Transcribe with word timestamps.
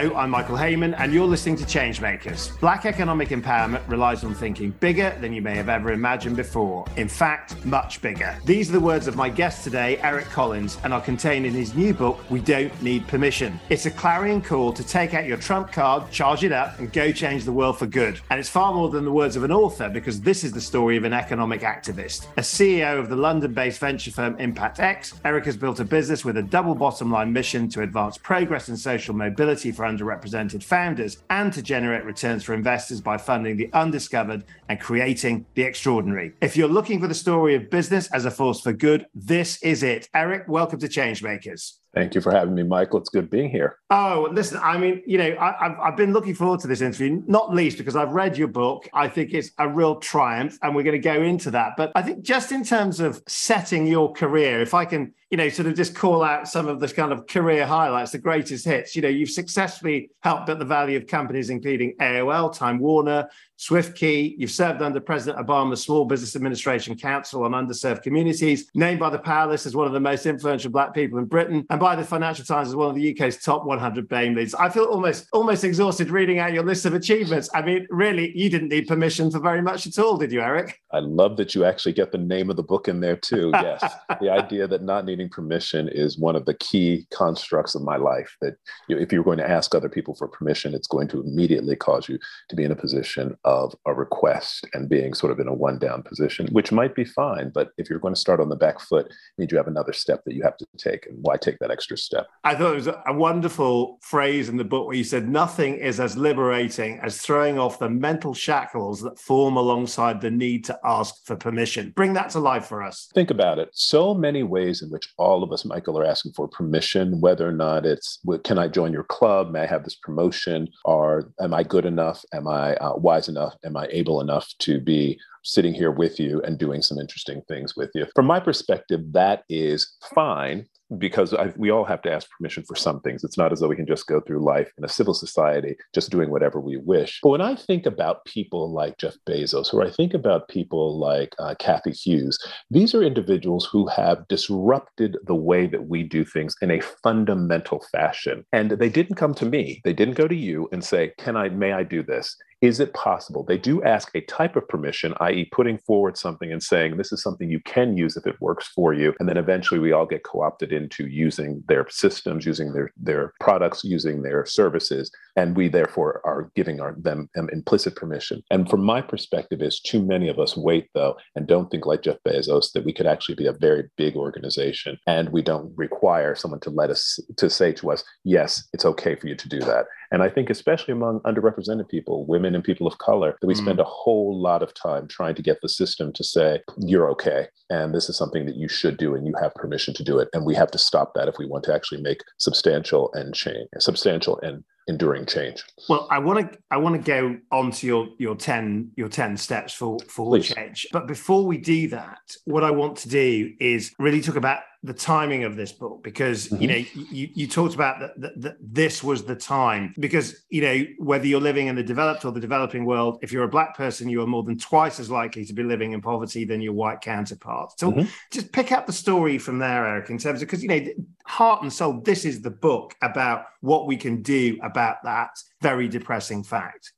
Hello, 0.00 0.16
I'm 0.16 0.30
Michael 0.30 0.56
Hayman, 0.56 0.94
and 0.94 1.12
you're 1.12 1.26
listening 1.26 1.56
to 1.56 1.64
Changemakers. 1.64 2.58
Black 2.58 2.86
economic 2.86 3.28
empowerment 3.28 3.86
relies 3.86 4.24
on 4.24 4.34
thinking 4.34 4.70
bigger 4.80 5.14
than 5.20 5.30
you 5.30 5.42
may 5.42 5.54
have 5.54 5.68
ever 5.68 5.92
imagined 5.92 6.36
before. 6.36 6.86
In 6.96 7.06
fact, 7.06 7.62
much 7.66 8.00
bigger. 8.00 8.34
These 8.46 8.70
are 8.70 8.72
the 8.72 8.80
words 8.80 9.08
of 9.08 9.14
my 9.14 9.28
guest 9.28 9.62
today, 9.62 9.98
Eric 9.98 10.24
Collins, 10.30 10.78
and 10.84 10.94
are 10.94 11.02
contained 11.02 11.44
in 11.44 11.52
his 11.52 11.74
new 11.74 11.92
book, 11.92 12.18
We 12.30 12.40
Don't 12.40 12.82
Need 12.82 13.08
Permission. 13.08 13.60
It's 13.68 13.84
a 13.84 13.90
clarion 13.90 14.40
call 14.40 14.72
to 14.72 14.82
take 14.82 15.12
out 15.12 15.26
your 15.26 15.36
trump 15.36 15.70
card, 15.70 16.10
charge 16.10 16.44
it 16.44 16.52
up, 16.52 16.78
and 16.78 16.90
go 16.90 17.12
change 17.12 17.44
the 17.44 17.52
world 17.52 17.78
for 17.78 17.86
good. 17.86 18.20
And 18.30 18.40
it's 18.40 18.48
far 18.48 18.72
more 18.72 18.88
than 18.88 19.04
the 19.04 19.12
words 19.12 19.36
of 19.36 19.44
an 19.44 19.52
author, 19.52 19.90
because 19.90 20.18
this 20.18 20.44
is 20.44 20.52
the 20.52 20.62
story 20.62 20.96
of 20.96 21.04
an 21.04 21.12
economic 21.12 21.60
activist. 21.60 22.26
A 22.38 22.40
CEO 22.40 22.98
of 22.98 23.10
the 23.10 23.16
London 23.16 23.52
based 23.52 23.80
venture 23.80 24.12
firm 24.12 24.34
Impact 24.38 24.80
X, 24.80 25.20
Eric 25.26 25.44
has 25.44 25.58
built 25.58 25.78
a 25.78 25.84
business 25.84 26.24
with 26.24 26.38
a 26.38 26.42
double 26.42 26.74
bottom 26.74 27.10
line 27.12 27.30
mission 27.30 27.68
to 27.68 27.82
advance 27.82 28.16
progress 28.16 28.68
and 28.68 28.78
social 28.78 29.14
mobility 29.14 29.70
for 29.70 29.89
underrepresented 29.90 30.62
founders 30.62 31.22
and 31.30 31.52
to 31.52 31.62
generate 31.62 32.04
returns 32.04 32.44
for 32.44 32.54
investors 32.54 33.00
by 33.00 33.16
funding 33.16 33.56
the 33.56 33.70
undiscovered 33.72 34.44
and 34.68 34.80
creating 34.80 35.46
the 35.54 35.62
extraordinary. 35.62 36.32
If 36.40 36.56
you're 36.56 36.68
looking 36.68 37.00
for 37.00 37.08
the 37.08 37.14
story 37.14 37.54
of 37.54 37.70
business 37.70 38.10
as 38.12 38.24
a 38.24 38.30
force 38.30 38.60
for 38.60 38.72
good, 38.72 39.06
this 39.14 39.62
is 39.62 39.82
it. 39.82 40.08
Eric, 40.14 40.44
welcome 40.48 40.78
to 40.80 40.88
Changemakers. 40.88 41.78
Thank 41.92 42.14
you 42.14 42.20
for 42.20 42.30
having 42.30 42.54
me, 42.54 42.62
Michael. 42.62 43.00
It's 43.00 43.08
good 43.08 43.28
being 43.28 43.50
here. 43.50 43.78
Oh, 43.90 44.28
listen, 44.30 44.60
I 44.62 44.78
mean, 44.78 45.02
you 45.06 45.18
know, 45.18 45.36
I, 45.40 45.56
have 45.60 45.78
I've 45.80 45.96
been 45.96 46.12
looking 46.12 46.34
forward 46.34 46.60
to 46.60 46.68
this 46.68 46.82
interview, 46.82 47.20
not 47.26 47.52
least 47.52 47.78
because 47.78 47.96
I've 47.96 48.12
read 48.12 48.38
your 48.38 48.46
book. 48.46 48.88
I 48.94 49.08
think 49.08 49.34
it's 49.34 49.50
a 49.58 49.68
real 49.68 49.96
triumph, 49.96 50.56
and 50.62 50.76
we're 50.76 50.84
going 50.84 51.00
to 51.00 51.00
go 51.00 51.20
into 51.20 51.50
that. 51.50 51.72
But 51.76 51.90
I 51.96 52.02
think 52.02 52.22
just 52.22 52.52
in 52.52 52.62
terms 52.62 53.00
of 53.00 53.20
setting 53.26 53.88
your 53.88 54.12
career, 54.12 54.60
if 54.60 54.72
I 54.72 54.84
can, 54.84 55.12
you 55.30 55.36
know, 55.36 55.48
sort 55.48 55.66
of 55.66 55.74
just 55.74 55.96
call 55.96 56.22
out 56.22 56.46
some 56.46 56.68
of 56.68 56.78
the 56.78 56.86
kind 56.86 57.12
of 57.12 57.26
career 57.26 57.66
highlights, 57.66 58.12
the 58.12 58.18
greatest 58.18 58.64
hits, 58.64 58.94
you 58.94 59.02
know, 59.02 59.08
you've 59.08 59.30
successfully 59.30 60.10
helped 60.20 60.46
build 60.46 60.60
the 60.60 60.64
value 60.64 60.96
of 60.96 61.08
companies 61.08 61.50
including 61.50 61.96
AOL, 62.00 62.54
Time 62.54 62.78
Warner, 62.78 63.28
SwiftKey. 63.60 64.34
You've 64.38 64.50
served 64.50 64.80
under 64.80 65.00
President 65.00 65.46
Obama's 65.46 65.82
Small 65.82 66.06
Business 66.06 66.34
Administration 66.34 66.96
Council 66.96 67.44
on 67.44 67.52
Underserved 67.52 68.02
Communities, 68.02 68.70
named 68.74 68.98
by 68.98 69.10
the 69.10 69.18
Powerlist 69.18 69.66
as 69.66 69.76
one 69.76 69.86
of 69.86 69.92
the 69.92 70.00
most 70.00 70.24
influential 70.24 70.70
Black 70.70 70.94
people 70.94 71.18
in 71.18 71.26
Britain, 71.26 71.66
and 71.68 71.78
by 71.78 71.94
the 71.94 72.02
Financial 72.02 72.44
Times 72.44 72.68
as 72.68 72.76
one 72.76 72.88
of 72.88 72.94
the 72.94 73.12
UK's 73.12 73.42
top 73.42 73.66
100 73.66 74.08
BAME 74.08 74.34
leads. 74.34 74.54
I 74.54 74.70
feel 74.70 74.84
almost 74.84 75.28
almost 75.32 75.62
exhausted 75.62 76.08
reading 76.10 76.38
out 76.38 76.54
your 76.54 76.64
list 76.64 76.86
of 76.86 76.94
achievements. 76.94 77.50
I 77.52 77.60
mean, 77.60 77.86
really, 77.90 78.36
you 78.36 78.48
didn't 78.48 78.68
need 78.68 78.88
permission 78.88 79.30
for 79.30 79.40
very 79.40 79.60
much 79.60 79.86
at 79.86 79.98
all, 79.98 80.16
did 80.16 80.32
you, 80.32 80.40
Eric? 80.40 80.80
I 80.92 81.00
love 81.00 81.36
that 81.36 81.54
you 81.54 81.64
actually 81.66 81.92
get 81.92 82.12
the 82.12 82.18
name 82.18 82.48
of 82.48 82.56
the 82.56 82.62
book 82.62 82.88
in 82.88 83.00
there 83.00 83.16
too. 83.16 83.52
Yes, 83.60 83.84
the 84.22 84.30
idea 84.30 84.66
that 84.66 84.82
not 84.82 85.04
needing 85.04 85.28
permission 85.28 85.86
is 85.86 86.18
one 86.18 86.34
of 86.34 86.46
the 86.46 86.54
key 86.54 87.06
constructs 87.12 87.74
of 87.74 87.82
my 87.82 87.96
life. 87.96 88.34
That 88.40 88.56
if 88.88 89.12
you're 89.12 89.22
going 89.22 89.36
to 89.36 89.48
ask 89.48 89.74
other 89.74 89.88
people 89.88 90.14
for 90.14 90.28
permission, 90.28 90.74
it's 90.74 90.88
going 90.88 91.08
to 91.08 91.20
immediately 91.20 91.76
cause 91.76 92.08
you 92.08 92.18
to 92.48 92.56
be 92.56 92.64
in 92.64 92.72
a 92.72 92.76
position 92.76 93.36
of 93.50 93.74
a 93.84 93.92
request 93.92 94.66
and 94.74 94.88
being 94.88 95.12
sort 95.12 95.32
of 95.32 95.40
in 95.40 95.48
a 95.48 95.52
one 95.52 95.78
down 95.78 96.02
position, 96.02 96.46
which 96.52 96.70
might 96.70 96.94
be 96.94 97.04
fine. 97.04 97.50
But 97.52 97.70
if 97.78 97.90
you're 97.90 97.98
going 97.98 98.14
to 98.14 98.20
start 98.20 98.40
on 98.40 98.48
the 98.48 98.56
back 98.56 98.80
foot, 98.80 99.06
it 99.06 99.12
means 99.38 99.50
you 99.50 99.58
have 99.58 99.66
another 99.66 99.92
step 99.92 100.22
that 100.24 100.34
you 100.34 100.42
have 100.44 100.56
to 100.58 100.66
take. 100.78 101.06
And 101.06 101.18
why 101.20 101.36
take 101.36 101.58
that 101.58 101.70
extra 101.70 101.96
step? 101.98 102.28
I 102.44 102.54
thought 102.54 102.72
it 102.72 102.76
was 102.76 102.86
a 102.86 103.12
wonderful 103.12 103.98
phrase 104.02 104.48
in 104.48 104.56
the 104.56 104.64
book 104.64 104.86
where 104.86 104.96
you 104.96 105.04
said, 105.04 105.28
Nothing 105.28 105.76
is 105.76 105.98
as 105.98 106.16
liberating 106.16 107.00
as 107.02 107.20
throwing 107.20 107.58
off 107.58 107.78
the 107.78 107.90
mental 107.90 108.34
shackles 108.34 109.00
that 109.02 109.18
form 109.18 109.56
alongside 109.56 110.20
the 110.20 110.30
need 110.30 110.64
to 110.66 110.78
ask 110.84 111.14
for 111.24 111.36
permission. 111.36 111.92
Bring 111.96 112.12
that 112.14 112.30
to 112.30 112.38
life 112.38 112.66
for 112.66 112.82
us. 112.82 113.08
Think 113.14 113.30
about 113.30 113.58
it. 113.58 113.70
So 113.72 114.14
many 114.14 114.42
ways 114.42 114.82
in 114.82 114.90
which 114.90 115.12
all 115.18 115.42
of 115.42 115.50
us, 115.52 115.64
Michael, 115.64 115.98
are 115.98 116.04
asking 116.04 116.32
for 116.32 116.46
permission, 116.48 117.20
whether 117.20 117.48
or 117.48 117.52
not 117.66 117.84
it's, 117.84 118.20
can 118.44 118.58
I 118.58 118.68
join 118.68 118.92
your 118.92 119.04
club? 119.04 119.50
May 119.50 119.62
I 119.62 119.66
have 119.66 119.84
this 119.84 119.96
promotion? 119.96 120.68
Or 120.84 121.32
am 121.40 121.52
I 121.52 121.62
good 121.64 121.86
enough? 121.86 122.24
Am 122.32 122.46
I 122.46 122.74
uh, 122.76 122.94
wise 122.96 123.28
enough? 123.28 123.39
Am 123.64 123.76
I 123.76 123.88
able 123.90 124.20
enough 124.20 124.52
to 124.60 124.80
be 124.80 125.18
sitting 125.42 125.72
here 125.74 125.90
with 125.90 126.20
you 126.20 126.40
and 126.42 126.58
doing 126.58 126.82
some 126.82 126.98
interesting 126.98 127.42
things 127.48 127.76
with 127.76 127.90
you? 127.94 128.06
From 128.14 128.26
my 128.26 128.40
perspective, 128.40 129.00
that 129.12 129.44
is 129.48 129.96
fine 130.14 130.66
because 130.98 131.32
I, 131.34 131.52
we 131.56 131.70
all 131.70 131.84
have 131.84 132.02
to 132.02 132.12
ask 132.12 132.28
permission 132.30 132.64
for 132.64 132.74
some 132.74 133.00
things. 133.00 133.22
It's 133.22 133.38
not 133.38 133.52
as 133.52 133.60
though 133.60 133.68
we 133.68 133.76
can 133.76 133.86
just 133.86 134.06
go 134.06 134.20
through 134.20 134.44
life 134.44 134.72
in 134.76 134.84
a 134.84 134.88
civil 134.88 135.14
society 135.14 135.76
just 135.94 136.10
doing 136.10 136.30
whatever 136.30 136.60
we 136.60 136.76
wish. 136.76 137.20
But 137.22 137.30
when 137.30 137.40
I 137.40 137.54
think 137.54 137.86
about 137.86 138.24
people 138.24 138.72
like 138.72 138.98
Jeff 138.98 139.14
Bezos, 139.28 139.72
or 139.72 139.84
I 139.84 139.90
think 139.90 140.14
about 140.14 140.48
people 140.48 140.98
like 140.98 141.34
uh, 141.38 141.54
Cathy 141.58 141.92
Hughes, 141.92 142.38
these 142.70 142.94
are 142.94 143.02
individuals 143.02 143.68
who 143.70 143.86
have 143.88 144.26
disrupted 144.28 145.16
the 145.24 145.34
way 145.34 145.66
that 145.66 145.88
we 145.88 146.02
do 146.02 146.24
things 146.24 146.56
in 146.60 146.70
a 146.70 146.80
fundamental 146.80 147.84
fashion. 147.92 148.44
And 148.52 148.72
they 148.72 148.88
didn't 148.88 149.16
come 149.16 149.34
to 149.34 149.46
me. 149.46 149.80
They 149.84 149.92
didn't 149.92 150.14
go 150.14 150.26
to 150.26 150.34
you 150.34 150.68
and 150.72 150.84
say, 150.84 151.12
"Can 151.18 151.36
I? 151.36 151.48
May 151.48 151.72
I 151.72 151.84
do 151.84 152.02
this?" 152.02 152.36
Is 152.60 152.78
it 152.78 152.92
possible? 152.92 153.42
They 153.42 153.56
do 153.56 153.82
ask 153.82 154.10
a 154.14 154.20
type 154.22 154.54
of 154.54 154.68
permission, 154.68 155.14
i.e., 155.20 155.48
putting 155.50 155.78
forward 155.78 156.18
something 156.18 156.52
and 156.52 156.62
saying, 156.62 156.96
this 156.96 157.10
is 157.10 157.22
something 157.22 157.50
you 157.50 157.60
can 157.60 157.96
use 157.96 158.16
if 158.16 158.26
it 158.26 158.40
works 158.40 158.68
for 158.68 158.92
you. 158.92 159.14
And 159.18 159.28
then 159.28 159.38
eventually 159.38 159.80
we 159.80 159.92
all 159.92 160.04
get 160.04 160.24
co 160.24 160.42
opted 160.42 160.72
into 160.72 161.06
using 161.06 161.62
their 161.68 161.86
systems, 161.88 162.44
using 162.44 162.74
their, 162.74 162.92
their 162.98 163.32
products, 163.40 163.82
using 163.82 164.22
their 164.22 164.44
services. 164.44 165.10
And 165.36 165.56
we 165.56 165.68
therefore 165.68 166.20
are 166.24 166.50
giving 166.54 166.80
our, 166.80 166.94
them, 166.98 167.30
them 167.34 167.48
implicit 167.50 167.96
permission. 167.96 168.42
And 168.50 168.68
from 168.68 168.82
my 168.82 169.00
perspective, 169.00 169.62
is 169.62 169.80
too 169.80 170.02
many 170.02 170.28
of 170.28 170.38
us 170.38 170.56
wait 170.56 170.88
though 170.94 171.16
and 171.34 171.46
don't 171.46 171.70
think 171.70 171.86
like 171.86 172.02
Jeff 172.02 172.16
Bezos 172.26 172.72
that 172.72 172.84
we 172.84 172.92
could 172.92 173.06
actually 173.06 173.34
be 173.36 173.46
a 173.46 173.52
very 173.52 173.88
big 173.96 174.16
organization 174.16 174.98
and 175.06 175.30
we 175.30 175.42
don't 175.42 175.72
require 175.76 176.34
someone 176.34 176.60
to 176.60 176.70
let 176.70 176.90
us 176.90 177.18
to 177.36 177.48
say 177.48 177.72
to 177.72 177.90
us, 177.90 178.04
yes, 178.24 178.68
it's 178.72 178.84
okay 178.84 179.14
for 179.14 179.28
you 179.28 179.34
to 179.34 179.48
do 179.48 179.60
that. 179.60 179.86
And 180.10 180.22
I 180.22 180.28
think, 180.28 180.50
especially 180.50 180.92
among 180.92 181.20
underrepresented 181.20 181.88
people, 181.88 182.26
women 182.26 182.54
and 182.54 182.64
people 182.64 182.86
of 182.86 182.98
color, 182.98 183.36
that 183.40 183.46
we 183.46 183.54
mm. 183.54 183.58
spend 183.58 183.80
a 183.80 183.84
whole 183.84 184.40
lot 184.40 184.62
of 184.62 184.74
time 184.74 185.06
trying 185.08 185.34
to 185.36 185.42
get 185.42 185.60
the 185.62 185.68
system 185.68 186.12
to 186.14 186.24
say, 186.24 186.60
you're 186.78 187.08
okay. 187.10 187.46
And 187.68 187.94
this 187.94 188.08
is 188.08 188.16
something 188.16 188.46
that 188.46 188.56
you 188.56 188.68
should 188.68 188.96
do 188.96 189.14
and 189.14 189.26
you 189.26 189.34
have 189.40 189.54
permission 189.54 189.94
to 189.94 190.04
do 190.04 190.18
it. 190.18 190.28
And 190.32 190.44
we 190.44 190.54
have 190.54 190.70
to 190.72 190.78
stop 190.78 191.14
that 191.14 191.28
if 191.28 191.38
we 191.38 191.46
want 191.46 191.64
to 191.64 191.74
actually 191.74 192.02
make 192.02 192.22
substantial 192.38 193.12
and 193.14 193.34
change, 193.34 193.68
substantial 193.78 194.40
and 194.40 194.64
enduring 194.88 195.24
change. 195.24 195.62
Well, 195.88 196.06
I 196.10 196.18
want 196.18 196.52
to 196.52 196.58
I 196.70 196.76
want 196.78 196.96
to 196.96 197.02
go 197.02 197.38
on 197.50 197.70
to 197.72 197.86
your 197.86 198.08
your 198.18 198.34
10 198.34 198.92
your 198.96 199.08
10 199.08 199.36
steps 199.36 199.72
for 199.72 199.98
for 200.08 200.28
Please. 200.30 200.52
change. 200.52 200.86
But 200.92 201.06
before 201.06 201.46
we 201.46 201.58
do 201.58 201.88
that, 201.88 202.36
what 202.44 202.64
I 202.64 202.72
want 202.72 202.96
to 202.98 203.08
do 203.08 203.52
is 203.60 203.94
really 203.98 204.20
talk 204.20 204.36
about 204.36 204.60
the 204.82 204.94
timing 204.94 205.44
of 205.44 205.56
this 205.56 205.72
book 205.72 206.02
because 206.02 206.48
mm-hmm. 206.48 206.62
you 206.62 206.68
know 206.68 206.84
you, 207.10 207.28
you 207.34 207.46
talked 207.46 207.74
about 207.74 208.00
that, 208.18 208.40
that, 208.40 208.56
this 208.60 209.04
was 209.04 209.24
the 209.24 209.36
time 209.36 209.94
because 209.98 210.42
you 210.48 210.62
know 210.62 210.84
whether 210.98 211.26
you're 211.26 211.40
living 211.40 211.66
in 211.66 211.76
the 211.76 211.82
developed 211.82 212.24
or 212.24 212.32
the 212.32 212.40
developing 212.40 212.86
world 212.86 213.18
if 213.20 213.30
you're 213.30 213.44
a 213.44 213.48
black 213.48 213.76
person 213.76 214.08
you 214.08 214.22
are 214.22 214.26
more 214.26 214.42
than 214.42 214.56
twice 214.56 214.98
as 214.98 215.10
likely 215.10 215.44
to 215.44 215.52
be 215.52 215.62
living 215.62 215.92
in 215.92 216.00
poverty 216.00 216.44
than 216.44 216.62
your 216.62 216.72
white 216.72 217.02
counterparts 217.02 217.74
so 217.76 217.92
mm-hmm. 217.92 218.08
just 218.30 218.50
pick 218.52 218.72
up 218.72 218.86
the 218.86 218.92
story 218.92 219.36
from 219.36 219.58
there 219.58 219.86
eric 219.86 220.08
in 220.08 220.16
terms 220.16 220.40
of 220.40 220.48
because 220.48 220.62
you 220.62 220.68
know 220.68 220.86
heart 221.26 221.62
and 221.62 221.72
soul 221.72 222.00
this 222.00 222.24
is 222.24 222.40
the 222.40 222.50
book 222.50 222.94
about 223.02 223.44
what 223.60 223.86
we 223.86 223.96
can 223.96 224.22
do 224.22 224.58
about 224.62 224.96
that 225.04 225.38
very 225.62 225.88
depressing 225.88 226.42
fact 226.42 226.92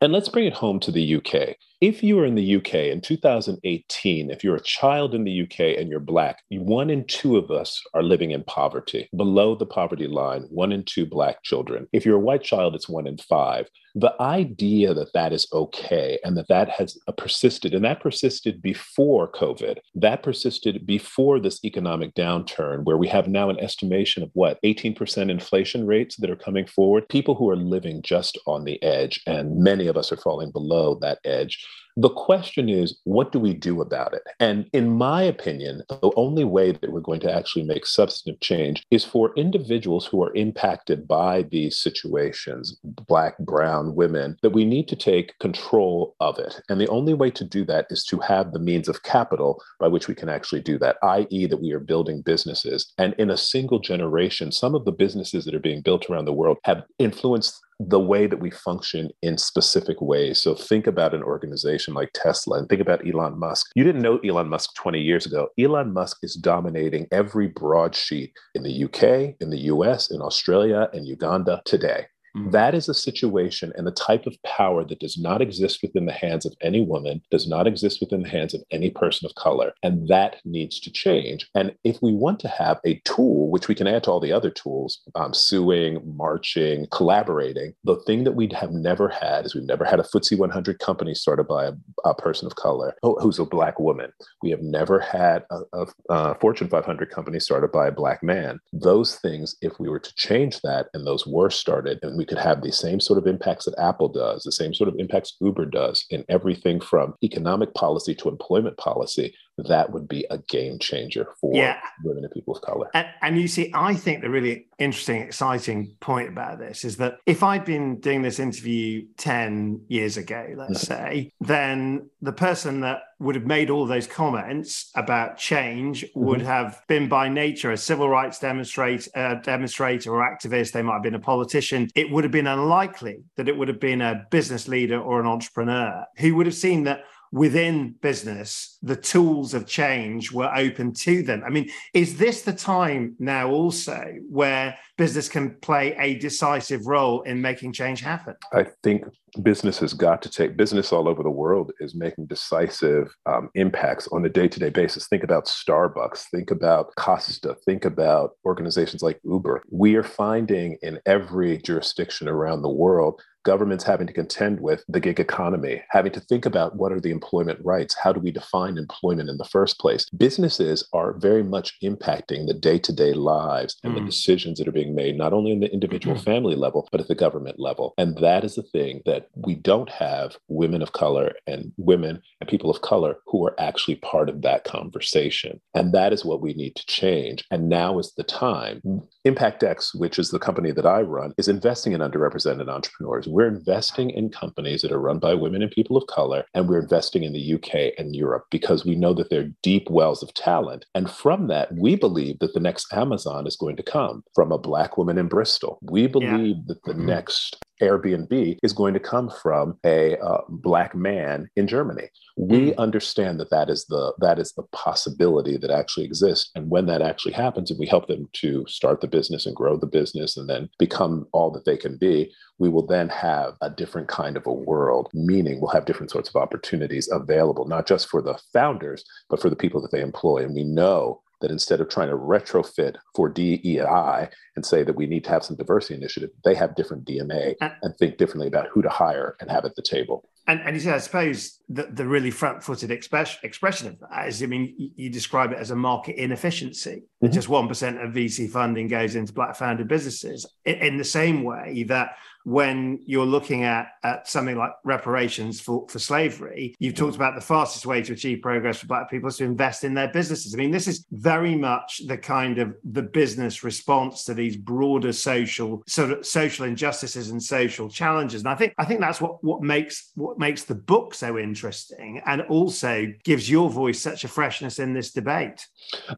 and 0.00 0.12
let's 0.12 0.28
bring 0.28 0.46
it 0.46 0.52
home 0.52 0.78
to 0.78 0.90
the 0.90 1.16
uk 1.16 1.56
if 1.82 2.02
you 2.02 2.18
are 2.18 2.24
in 2.24 2.36
the 2.36 2.56
UK 2.56 2.74
in 2.74 3.02
2018, 3.02 4.30
if 4.30 4.42
you're 4.42 4.56
a 4.56 4.62
child 4.62 5.14
in 5.14 5.24
the 5.24 5.42
UK 5.42 5.78
and 5.78 5.90
you're 5.90 6.00
Black, 6.00 6.42
one 6.50 6.88
in 6.88 7.04
two 7.06 7.36
of 7.36 7.50
us 7.50 7.82
are 7.92 8.02
living 8.02 8.30
in 8.30 8.44
poverty, 8.44 9.10
below 9.14 9.54
the 9.54 9.66
poverty 9.66 10.06
line, 10.06 10.46
one 10.48 10.72
in 10.72 10.84
two 10.84 11.04
Black 11.04 11.42
children. 11.42 11.86
If 11.92 12.06
you're 12.06 12.16
a 12.16 12.20
white 12.20 12.42
child, 12.42 12.74
it's 12.74 12.88
one 12.88 13.06
in 13.06 13.18
five. 13.18 13.68
The 13.98 14.14
idea 14.20 14.92
that 14.92 15.14
that 15.14 15.32
is 15.32 15.48
okay 15.54 16.18
and 16.22 16.36
that 16.36 16.48
that 16.48 16.68
has 16.68 16.98
uh, 17.08 17.12
persisted, 17.12 17.72
and 17.72 17.82
that 17.86 18.00
persisted 18.00 18.60
before 18.60 19.32
COVID, 19.32 19.78
that 19.94 20.22
persisted 20.22 20.86
before 20.86 21.40
this 21.40 21.64
economic 21.64 22.14
downturn, 22.14 22.84
where 22.84 22.98
we 22.98 23.08
have 23.08 23.26
now 23.26 23.48
an 23.48 23.58
estimation 23.58 24.22
of 24.22 24.28
what, 24.34 24.60
18% 24.62 25.30
inflation 25.30 25.86
rates 25.86 26.16
that 26.16 26.28
are 26.28 26.36
coming 26.36 26.66
forward, 26.66 27.08
people 27.08 27.34
who 27.34 27.48
are 27.48 27.56
living 27.56 28.02
just 28.02 28.38
on 28.46 28.64
the 28.64 28.82
edge, 28.82 29.18
and 29.26 29.56
many 29.56 29.86
of 29.86 29.96
us 29.96 30.12
are 30.12 30.18
falling 30.18 30.50
below 30.50 30.98
that 31.00 31.18
edge 31.24 31.66
the 31.96 32.10
question 32.10 32.68
is, 32.68 32.98
what 33.04 33.32
do 33.32 33.38
we 33.38 33.54
do 33.54 33.80
about 33.80 34.12
it? 34.12 34.22
And 34.38 34.68
in 34.72 34.90
my 34.90 35.22
opinion, 35.22 35.82
the 35.88 36.12
only 36.16 36.44
way 36.44 36.72
that 36.72 36.92
we're 36.92 37.00
going 37.00 37.20
to 37.20 37.34
actually 37.34 37.64
make 37.64 37.86
substantive 37.86 38.40
change 38.40 38.84
is 38.90 39.04
for 39.04 39.32
individuals 39.34 40.04
who 40.06 40.22
are 40.22 40.34
impacted 40.34 41.08
by 41.08 41.42
these 41.42 41.78
situations, 41.78 42.78
Black, 42.84 43.38
Brown, 43.38 43.94
women, 43.94 44.36
that 44.42 44.50
we 44.50 44.66
need 44.66 44.88
to 44.88 44.96
take 44.96 45.38
control 45.38 46.14
of 46.20 46.38
it. 46.38 46.60
And 46.68 46.80
the 46.80 46.88
only 46.88 47.14
way 47.14 47.30
to 47.30 47.44
do 47.44 47.64
that 47.64 47.86
is 47.88 48.04
to 48.04 48.18
have 48.20 48.52
the 48.52 48.58
means 48.58 48.88
of 48.88 49.02
capital 49.02 49.62
by 49.80 49.88
which 49.88 50.06
we 50.06 50.14
can 50.14 50.28
actually 50.28 50.60
do 50.60 50.78
that, 50.78 50.96
i.e., 51.02 51.46
that 51.46 51.62
we 51.62 51.72
are 51.72 51.80
building 51.80 52.20
businesses. 52.20 52.92
And 52.98 53.14
in 53.14 53.30
a 53.30 53.36
single 53.38 53.78
generation, 53.78 54.52
some 54.52 54.74
of 54.74 54.84
the 54.84 54.92
businesses 54.92 55.46
that 55.46 55.54
are 55.54 55.60
being 55.60 55.80
built 55.80 56.10
around 56.10 56.26
the 56.26 56.32
world 56.32 56.58
have 56.64 56.84
influenced 56.98 57.60
the 57.78 58.00
way 58.00 58.26
that 58.26 58.40
we 58.40 58.50
function 58.50 59.10
in 59.22 59.36
specific 59.38 60.00
ways. 60.00 60.40
So 60.40 60.54
think 60.54 60.86
about 60.86 61.14
an 61.14 61.22
organization 61.22 61.94
like 61.94 62.10
Tesla 62.14 62.58
and 62.58 62.68
think 62.68 62.80
about 62.80 63.06
Elon 63.06 63.38
Musk. 63.38 63.66
You 63.74 63.84
didn't 63.84 64.02
know 64.02 64.18
Elon 64.18 64.48
Musk 64.48 64.74
20 64.76 65.00
years 65.00 65.26
ago. 65.26 65.48
Elon 65.58 65.92
Musk 65.92 66.18
is 66.22 66.34
dominating 66.34 67.06
every 67.12 67.48
broadsheet 67.48 68.32
in 68.54 68.62
the 68.62 68.84
UK, 68.84 69.36
in 69.40 69.50
the 69.50 69.60
US, 69.72 70.10
in 70.10 70.22
Australia, 70.22 70.88
and 70.92 71.06
Uganda 71.06 71.60
today. 71.64 72.06
Mm. 72.36 72.52
That 72.52 72.74
is 72.74 72.88
a 72.88 72.94
situation 72.94 73.72
and 73.76 73.86
the 73.86 73.92
type 73.92 74.26
of 74.26 74.40
power 74.42 74.84
that 74.84 75.00
does 75.00 75.18
not 75.18 75.40
exist 75.40 75.80
within 75.82 76.06
the 76.06 76.12
hands 76.12 76.44
of 76.44 76.54
any 76.60 76.82
woman, 76.82 77.22
does 77.30 77.48
not 77.48 77.66
exist 77.66 78.00
within 78.00 78.22
the 78.22 78.28
hands 78.28 78.52
of 78.52 78.62
any 78.70 78.90
person 78.90 79.26
of 79.26 79.34
color. 79.34 79.72
And 79.82 80.08
that 80.08 80.36
needs 80.44 80.78
to 80.80 80.90
change. 80.90 81.48
And 81.54 81.74
if 81.84 82.02
we 82.02 82.12
want 82.12 82.40
to 82.40 82.48
have 82.48 82.78
a 82.84 83.00
tool, 83.04 83.50
which 83.50 83.68
we 83.68 83.74
can 83.74 83.86
add 83.86 84.04
to 84.04 84.10
all 84.10 84.20
the 84.20 84.32
other 84.32 84.50
tools, 84.50 85.00
um, 85.14 85.32
suing, 85.32 86.00
marching, 86.16 86.86
collaborating, 86.90 87.74
the 87.84 87.96
thing 88.06 88.24
that 88.24 88.32
we 88.32 88.50
have 88.54 88.72
never 88.72 89.08
had 89.08 89.46
is 89.46 89.54
we've 89.54 89.64
never 89.64 89.84
had 89.84 90.00
a 90.00 90.04
FTSE 90.04 90.38
100 90.38 90.78
company 90.78 91.14
started 91.14 91.48
by 91.48 91.66
a, 91.66 91.72
a 92.04 92.14
person 92.14 92.46
of 92.46 92.56
color 92.56 92.94
who's 93.02 93.38
a 93.38 93.44
black 93.44 93.78
woman. 93.80 94.12
We 94.42 94.50
have 94.50 94.62
never 94.62 95.00
had 95.00 95.44
a, 95.50 95.60
a, 95.72 95.86
a 96.10 96.34
Fortune 96.36 96.68
500 96.68 97.10
company 97.10 97.40
started 97.40 97.72
by 97.72 97.88
a 97.88 97.92
black 97.92 98.22
man. 98.22 98.60
Those 98.72 99.16
things, 99.16 99.56
if 99.62 99.78
we 99.80 99.88
were 99.88 99.98
to 99.98 100.14
change 100.16 100.60
that 100.62 100.88
and 100.92 101.06
those 101.06 101.26
were 101.26 101.50
started, 101.50 101.98
and 102.02 102.16
we 102.16 102.25
could 102.26 102.38
have 102.38 102.62
the 102.62 102.72
same 102.72 103.00
sort 103.00 103.18
of 103.18 103.26
impacts 103.26 103.64
that 103.64 103.78
Apple 103.78 104.08
does, 104.08 104.42
the 104.42 104.52
same 104.52 104.74
sort 104.74 104.88
of 104.88 104.96
impacts 104.98 105.36
Uber 105.40 105.66
does 105.66 106.04
in 106.10 106.24
everything 106.28 106.80
from 106.80 107.14
economic 107.22 107.74
policy 107.74 108.14
to 108.16 108.28
employment 108.28 108.76
policy, 108.76 109.34
that 109.58 109.90
would 109.90 110.06
be 110.08 110.26
a 110.30 110.38
game 110.38 110.78
changer 110.78 111.26
for 111.40 111.54
yeah. 111.54 111.80
women 112.04 112.24
and 112.24 112.32
people 112.32 112.54
of 112.54 112.62
color. 112.62 112.90
And, 112.94 113.06
and, 113.22 113.40
you 113.40 113.48
see, 113.48 113.70
I 113.74 113.94
think 113.94 114.20
the 114.20 114.30
really 114.30 114.66
interesting, 114.78 115.22
exciting 115.22 115.96
point 116.00 116.28
about 116.28 116.58
this 116.58 116.84
is 116.84 116.98
that 116.98 117.18
if 117.24 117.42
I'd 117.42 117.64
been 117.64 117.98
doing 118.00 118.22
this 118.22 118.38
interview 118.38 119.06
10 119.16 119.86
years 119.88 120.16
ago, 120.16 120.46
let's 120.56 120.84
mm-hmm. 120.84 120.94
say, 120.94 121.32
then 121.40 122.10
the 122.20 122.32
person 122.32 122.80
that 122.80 123.00
would 123.18 123.34
have 123.34 123.46
made 123.46 123.70
all 123.70 123.86
those 123.86 124.06
comments 124.06 124.90
about 124.94 125.38
change 125.38 126.02
mm-hmm. 126.02 126.24
would 126.24 126.42
have 126.42 126.82
been 126.86 127.08
by 127.08 127.28
nature 127.28 127.72
a 127.72 127.76
civil 127.76 128.08
rights 128.08 128.38
demonstrate, 128.38 129.08
uh, 129.14 129.36
demonstrator 129.36 130.14
or 130.14 130.20
activist. 130.20 130.72
They 130.72 130.82
might 130.82 130.94
have 130.94 131.02
been 131.02 131.14
a 131.14 131.20
politician. 131.20 131.88
It 131.94 132.10
would 132.10 132.24
have 132.24 132.32
been 132.32 132.46
unlikely 132.46 133.22
that 133.36 133.48
it 133.48 133.56
would 133.56 133.68
have 133.68 133.80
been 133.80 134.02
a 134.02 134.26
business 134.30 134.68
leader 134.68 135.00
or 135.00 135.18
an 135.20 135.26
entrepreneur 135.26 136.04
who 136.18 136.34
would 136.34 136.46
have 136.46 136.54
seen 136.54 136.84
that 136.84 137.04
within 137.32 137.94
business, 138.00 138.78
the 138.82 138.96
tools 138.96 139.54
of 139.54 139.66
change 139.66 140.32
were 140.32 140.52
open 140.54 140.92
to 140.94 141.22
them. 141.22 141.42
I 141.46 141.50
mean, 141.50 141.68
is 141.94 142.18
this 142.18 142.42
the 142.42 142.52
time 142.52 143.16
now 143.18 143.50
also 143.50 144.14
where 144.28 144.76
business 144.96 145.28
can 145.28 145.56
play 145.60 145.94
a 145.98 146.18
decisive 146.18 146.86
role 146.86 147.22
in 147.22 147.40
making 147.40 147.72
change 147.72 148.00
happen? 148.00 148.34
I 148.52 148.66
think 148.82 149.04
business 149.42 149.78
has 149.78 149.92
got 149.92 150.22
to 150.22 150.30
take 150.30 150.56
business 150.56 150.92
all 150.92 151.08
over 151.08 151.22
the 151.22 151.30
world 151.30 151.72
is 151.80 151.94
making 151.94 152.26
decisive 152.26 153.14
um, 153.26 153.50
impacts 153.54 154.08
on 154.08 154.24
a 154.24 154.28
day-to-day 154.28 154.70
basis 154.70 155.08
think 155.08 155.22
about 155.22 155.46
starbucks 155.46 156.24
think 156.30 156.50
about 156.50 156.94
costa 156.96 157.54
think 157.66 157.84
about 157.84 158.30
organizations 158.44 159.02
like 159.02 159.20
uber 159.24 159.62
we 159.70 159.94
are 159.94 160.02
finding 160.02 160.76
in 160.82 160.98
every 161.06 161.58
jurisdiction 161.58 162.28
around 162.28 162.62
the 162.62 162.68
world 162.70 163.20
governments 163.46 163.84
having 163.84 164.08
to 164.08 164.12
contend 164.12 164.60
with 164.60 164.84
the 164.88 164.98
gig 164.98 165.20
economy, 165.20 165.80
having 165.90 166.10
to 166.12 166.20
think 166.20 166.44
about 166.44 166.74
what 166.74 166.90
are 166.92 167.00
the 167.00 167.12
employment 167.12 167.60
rights? 167.62 167.94
How 167.94 168.12
do 168.12 168.18
we 168.18 168.32
define 168.32 168.76
employment 168.76 169.30
in 169.30 169.38
the 169.38 169.44
first 169.44 169.78
place? 169.78 170.10
Businesses 170.10 170.86
are 170.92 171.12
very 171.12 171.44
much 171.44 171.76
impacting 171.82 172.46
the 172.46 172.54
day 172.54 172.78
to 172.80 172.92
day 172.92 173.12
lives 173.12 173.76
and 173.84 173.92
mm. 173.92 173.98
the 173.98 174.04
decisions 174.04 174.58
that 174.58 174.66
are 174.66 174.72
being 174.72 174.96
made, 174.96 175.16
not 175.16 175.32
only 175.32 175.52
in 175.52 175.60
the 175.60 175.72
individual 175.72 176.16
mm-hmm. 176.16 176.24
family 176.24 176.56
level, 176.56 176.88
but 176.90 177.00
at 177.00 177.06
the 177.06 177.14
government 177.14 177.60
level. 177.60 177.94
And 177.96 178.18
that 178.18 178.42
is 178.42 178.56
the 178.56 178.64
thing 178.64 179.00
that 179.06 179.28
we 179.36 179.54
don't 179.54 179.90
have 179.90 180.36
women 180.48 180.82
of 180.82 180.92
color 180.92 181.34
and 181.46 181.72
women 181.76 182.20
and 182.40 182.50
people 182.50 182.68
of 182.68 182.82
color 182.82 183.16
who 183.26 183.46
are 183.46 183.54
actually 183.60 183.96
part 183.96 184.28
of 184.28 184.42
that 184.42 184.64
conversation. 184.64 185.60
And 185.72 185.94
that 185.94 186.12
is 186.12 186.24
what 186.24 186.40
we 186.40 186.52
need 186.54 186.74
to 186.74 186.86
change. 186.86 187.44
And 187.52 187.68
now 187.68 188.00
is 188.00 188.12
the 188.16 188.24
time. 188.24 188.82
ImpactX, 189.24 189.94
which 189.94 190.18
is 190.18 190.30
the 190.30 190.40
company 190.40 190.72
that 190.72 190.86
I 190.86 191.02
run, 191.02 191.32
is 191.38 191.46
investing 191.46 191.92
in 191.92 192.00
underrepresented 192.00 192.68
entrepreneurs 192.68 193.28
we're 193.36 193.46
investing 193.46 194.08
in 194.08 194.30
companies 194.30 194.80
that 194.80 194.90
are 194.90 194.98
run 194.98 195.18
by 195.18 195.34
women 195.34 195.60
and 195.60 195.70
people 195.70 195.94
of 195.94 196.06
color, 196.06 196.44
and 196.54 196.66
we're 196.66 196.80
investing 196.80 197.22
in 197.22 197.34
the 197.34 197.52
UK 197.52 197.92
and 197.98 198.16
Europe 198.16 198.46
because 198.50 198.86
we 198.86 198.94
know 198.94 199.12
that 199.12 199.28
they're 199.28 199.52
deep 199.62 199.90
wells 199.90 200.22
of 200.22 200.32
talent. 200.32 200.86
And 200.94 201.10
from 201.10 201.48
that, 201.48 201.70
we 201.74 201.96
believe 201.96 202.38
that 202.38 202.54
the 202.54 202.60
next 202.60 202.90
Amazon 202.94 203.46
is 203.46 203.54
going 203.54 203.76
to 203.76 203.82
come 203.82 204.24
from 204.34 204.52
a 204.52 204.58
Black 204.58 204.96
woman 204.96 205.18
in 205.18 205.28
Bristol. 205.28 205.78
We 205.82 206.06
believe 206.06 206.56
yeah. 206.56 206.62
that 206.68 206.82
the 206.84 206.92
mm-hmm. 206.92 207.04
next 207.04 207.58
Airbnb 207.82 208.58
is 208.62 208.72
going 208.72 208.94
to 208.94 209.00
come 209.00 209.30
from 209.42 209.78
a 209.84 210.18
uh, 210.18 210.42
black 210.48 210.94
man 210.94 211.48
in 211.56 211.66
Germany. 211.66 212.08
We 212.36 212.72
mm. 212.72 212.76
understand 212.78 213.40
that 213.40 213.50
that 213.50 213.70
is 213.70 213.86
the 213.86 214.12
that 214.18 214.38
is 214.38 214.52
the 214.52 214.62
possibility 214.72 215.56
that 215.56 215.70
actually 215.70 216.04
exists, 216.04 216.50
and 216.54 216.70
when 216.70 216.86
that 216.86 217.02
actually 217.02 217.32
happens, 217.32 217.70
and 217.70 217.78
we 217.78 217.86
help 217.86 218.08
them 218.08 218.28
to 218.34 218.64
start 218.68 219.00
the 219.00 219.08
business 219.08 219.46
and 219.46 219.56
grow 219.56 219.76
the 219.76 219.86
business, 219.86 220.36
and 220.36 220.48
then 220.48 220.68
become 220.78 221.26
all 221.32 221.50
that 221.50 221.64
they 221.64 221.76
can 221.76 221.96
be, 221.96 222.32
we 222.58 222.68
will 222.68 222.86
then 222.86 223.08
have 223.08 223.54
a 223.60 223.70
different 223.70 224.08
kind 224.08 224.36
of 224.36 224.46
a 224.46 224.52
world. 224.52 225.08
Meaning, 225.12 225.60
we'll 225.60 225.70
have 225.70 225.86
different 225.86 226.10
sorts 226.10 226.28
of 226.28 226.36
opportunities 226.36 227.08
available, 227.10 227.66
not 227.66 227.86
just 227.86 228.08
for 228.08 228.22
the 228.22 228.38
founders, 228.52 229.04
but 229.28 229.40
for 229.40 229.50
the 229.50 229.56
people 229.56 229.80
that 229.82 229.90
they 229.90 230.00
employ. 230.00 230.44
And 230.44 230.54
we 230.54 230.64
know 230.64 231.22
that 231.40 231.50
instead 231.50 231.80
of 231.80 231.88
trying 231.88 232.08
to 232.08 232.16
retrofit 232.16 232.96
for 233.14 233.28
DEI 233.28 234.28
and 234.56 234.64
say 234.64 234.82
that 234.82 234.96
we 234.96 235.06
need 235.06 235.24
to 235.24 235.30
have 235.30 235.44
some 235.44 235.56
diversity 235.56 235.94
initiative, 235.94 236.30
they 236.44 236.54
have 236.54 236.74
different 236.74 237.04
DNA 237.04 237.54
and 237.60 237.96
think 237.96 238.16
differently 238.16 238.48
about 238.48 238.68
who 238.72 238.82
to 238.82 238.88
hire 238.88 239.36
and 239.40 239.50
have 239.50 239.64
at 239.64 239.74
the 239.76 239.82
table. 239.82 240.28
And, 240.48 240.60
and 240.60 240.76
you 240.76 240.80
see, 240.80 240.90
I 240.90 240.98
suppose 240.98 241.60
the, 241.68 241.84
the 241.84 242.06
really 242.06 242.30
front-footed 242.30 242.90
express, 242.90 243.36
expression 243.42 243.88
of 243.88 243.98
that 243.98 244.28
is, 244.28 244.42
I 244.42 244.46
mean, 244.46 244.74
you, 244.78 244.90
you 244.94 245.10
describe 245.10 245.50
it 245.50 245.58
as 245.58 245.72
a 245.72 245.76
market 245.76 246.16
inefficiency. 246.16 247.02
Mm-hmm. 247.22 247.34
Just 247.34 247.48
one 247.48 247.66
percent 247.66 248.00
of 248.00 248.12
VC 248.12 248.48
funding 248.48 248.86
goes 248.86 249.16
into 249.16 249.32
black-founded 249.32 249.88
businesses. 249.88 250.46
In, 250.64 250.74
in 250.76 250.96
the 250.98 251.04
same 251.04 251.42
way 251.42 251.84
that 251.88 252.16
when 252.46 253.00
you're 253.04 253.26
looking 253.26 253.64
at, 253.64 253.88
at 254.04 254.28
something 254.28 254.56
like 254.56 254.70
reparations 254.84 255.60
for, 255.60 255.84
for 255.88 255.98
slavery, 255.98 256.76
you've 256.78 256.94
talked 256.94 257.14
mm. 257.14 257.16
about 257.16 257.34
the 257.34 257.40
fastest 257.40 257.86
way 257.86 258.00
to 258.00 258.12
achieve 258.12 258.40
progress 258.40 258.78
for 258.78 258.86
Black 258.86 259.10
people 259.10 259.28
is 259.28 259.38
to 259.38 259.44
invest 259.44 259.82
in 259.82 259.94
their 259.94 260.06
businesses. 260.06 260.54
I 260.54 260.58
mean, 260.58 260.70
this 260.70 260.86
is 260.86 261.04
very 261.10 261.56
much 261.56 262.02
the 262.06 262.16
kind 262.16 262.58
of 262.58 262.76
the 262.84 263.02
business 263.02 263.64
response 263.64 264.22
to 264.26 264.34
these 264.34 264.56
broader 264.56 265.12
social 265.12 265.82
sort 265.88 266.12
of 266.12 266.24
social 266.24 266.66
injustices 266.66 267.30
and 267.30 267.42
social 267.42 267.88
challenges. 267.90 268.42
And 268.42 268.48
I 268.48 268.54
think 268.54 268.74
I 268.78 268.84
think 268.84 269.00
that's 269.00 269.20
what 269.20 269.42
what 269.42 269.62
makes 269.62 270.12
what 270.14 270.38
makes 270.38 270.62
the 270.62 270.76
book 270.76 271.14
so 271.14 271.38
interesting 271.38 272.22
and 272.26 272.42
also 272.42 273.12
gives 273.24 273.50
your 273.50 273.68
voice 273.68 274.00
such 274.00 274.22
a 274.22 274.28
freshness 274.28 274.78
in 274.78 274.94
this 274.94 275.10
debate. 275.10 275.66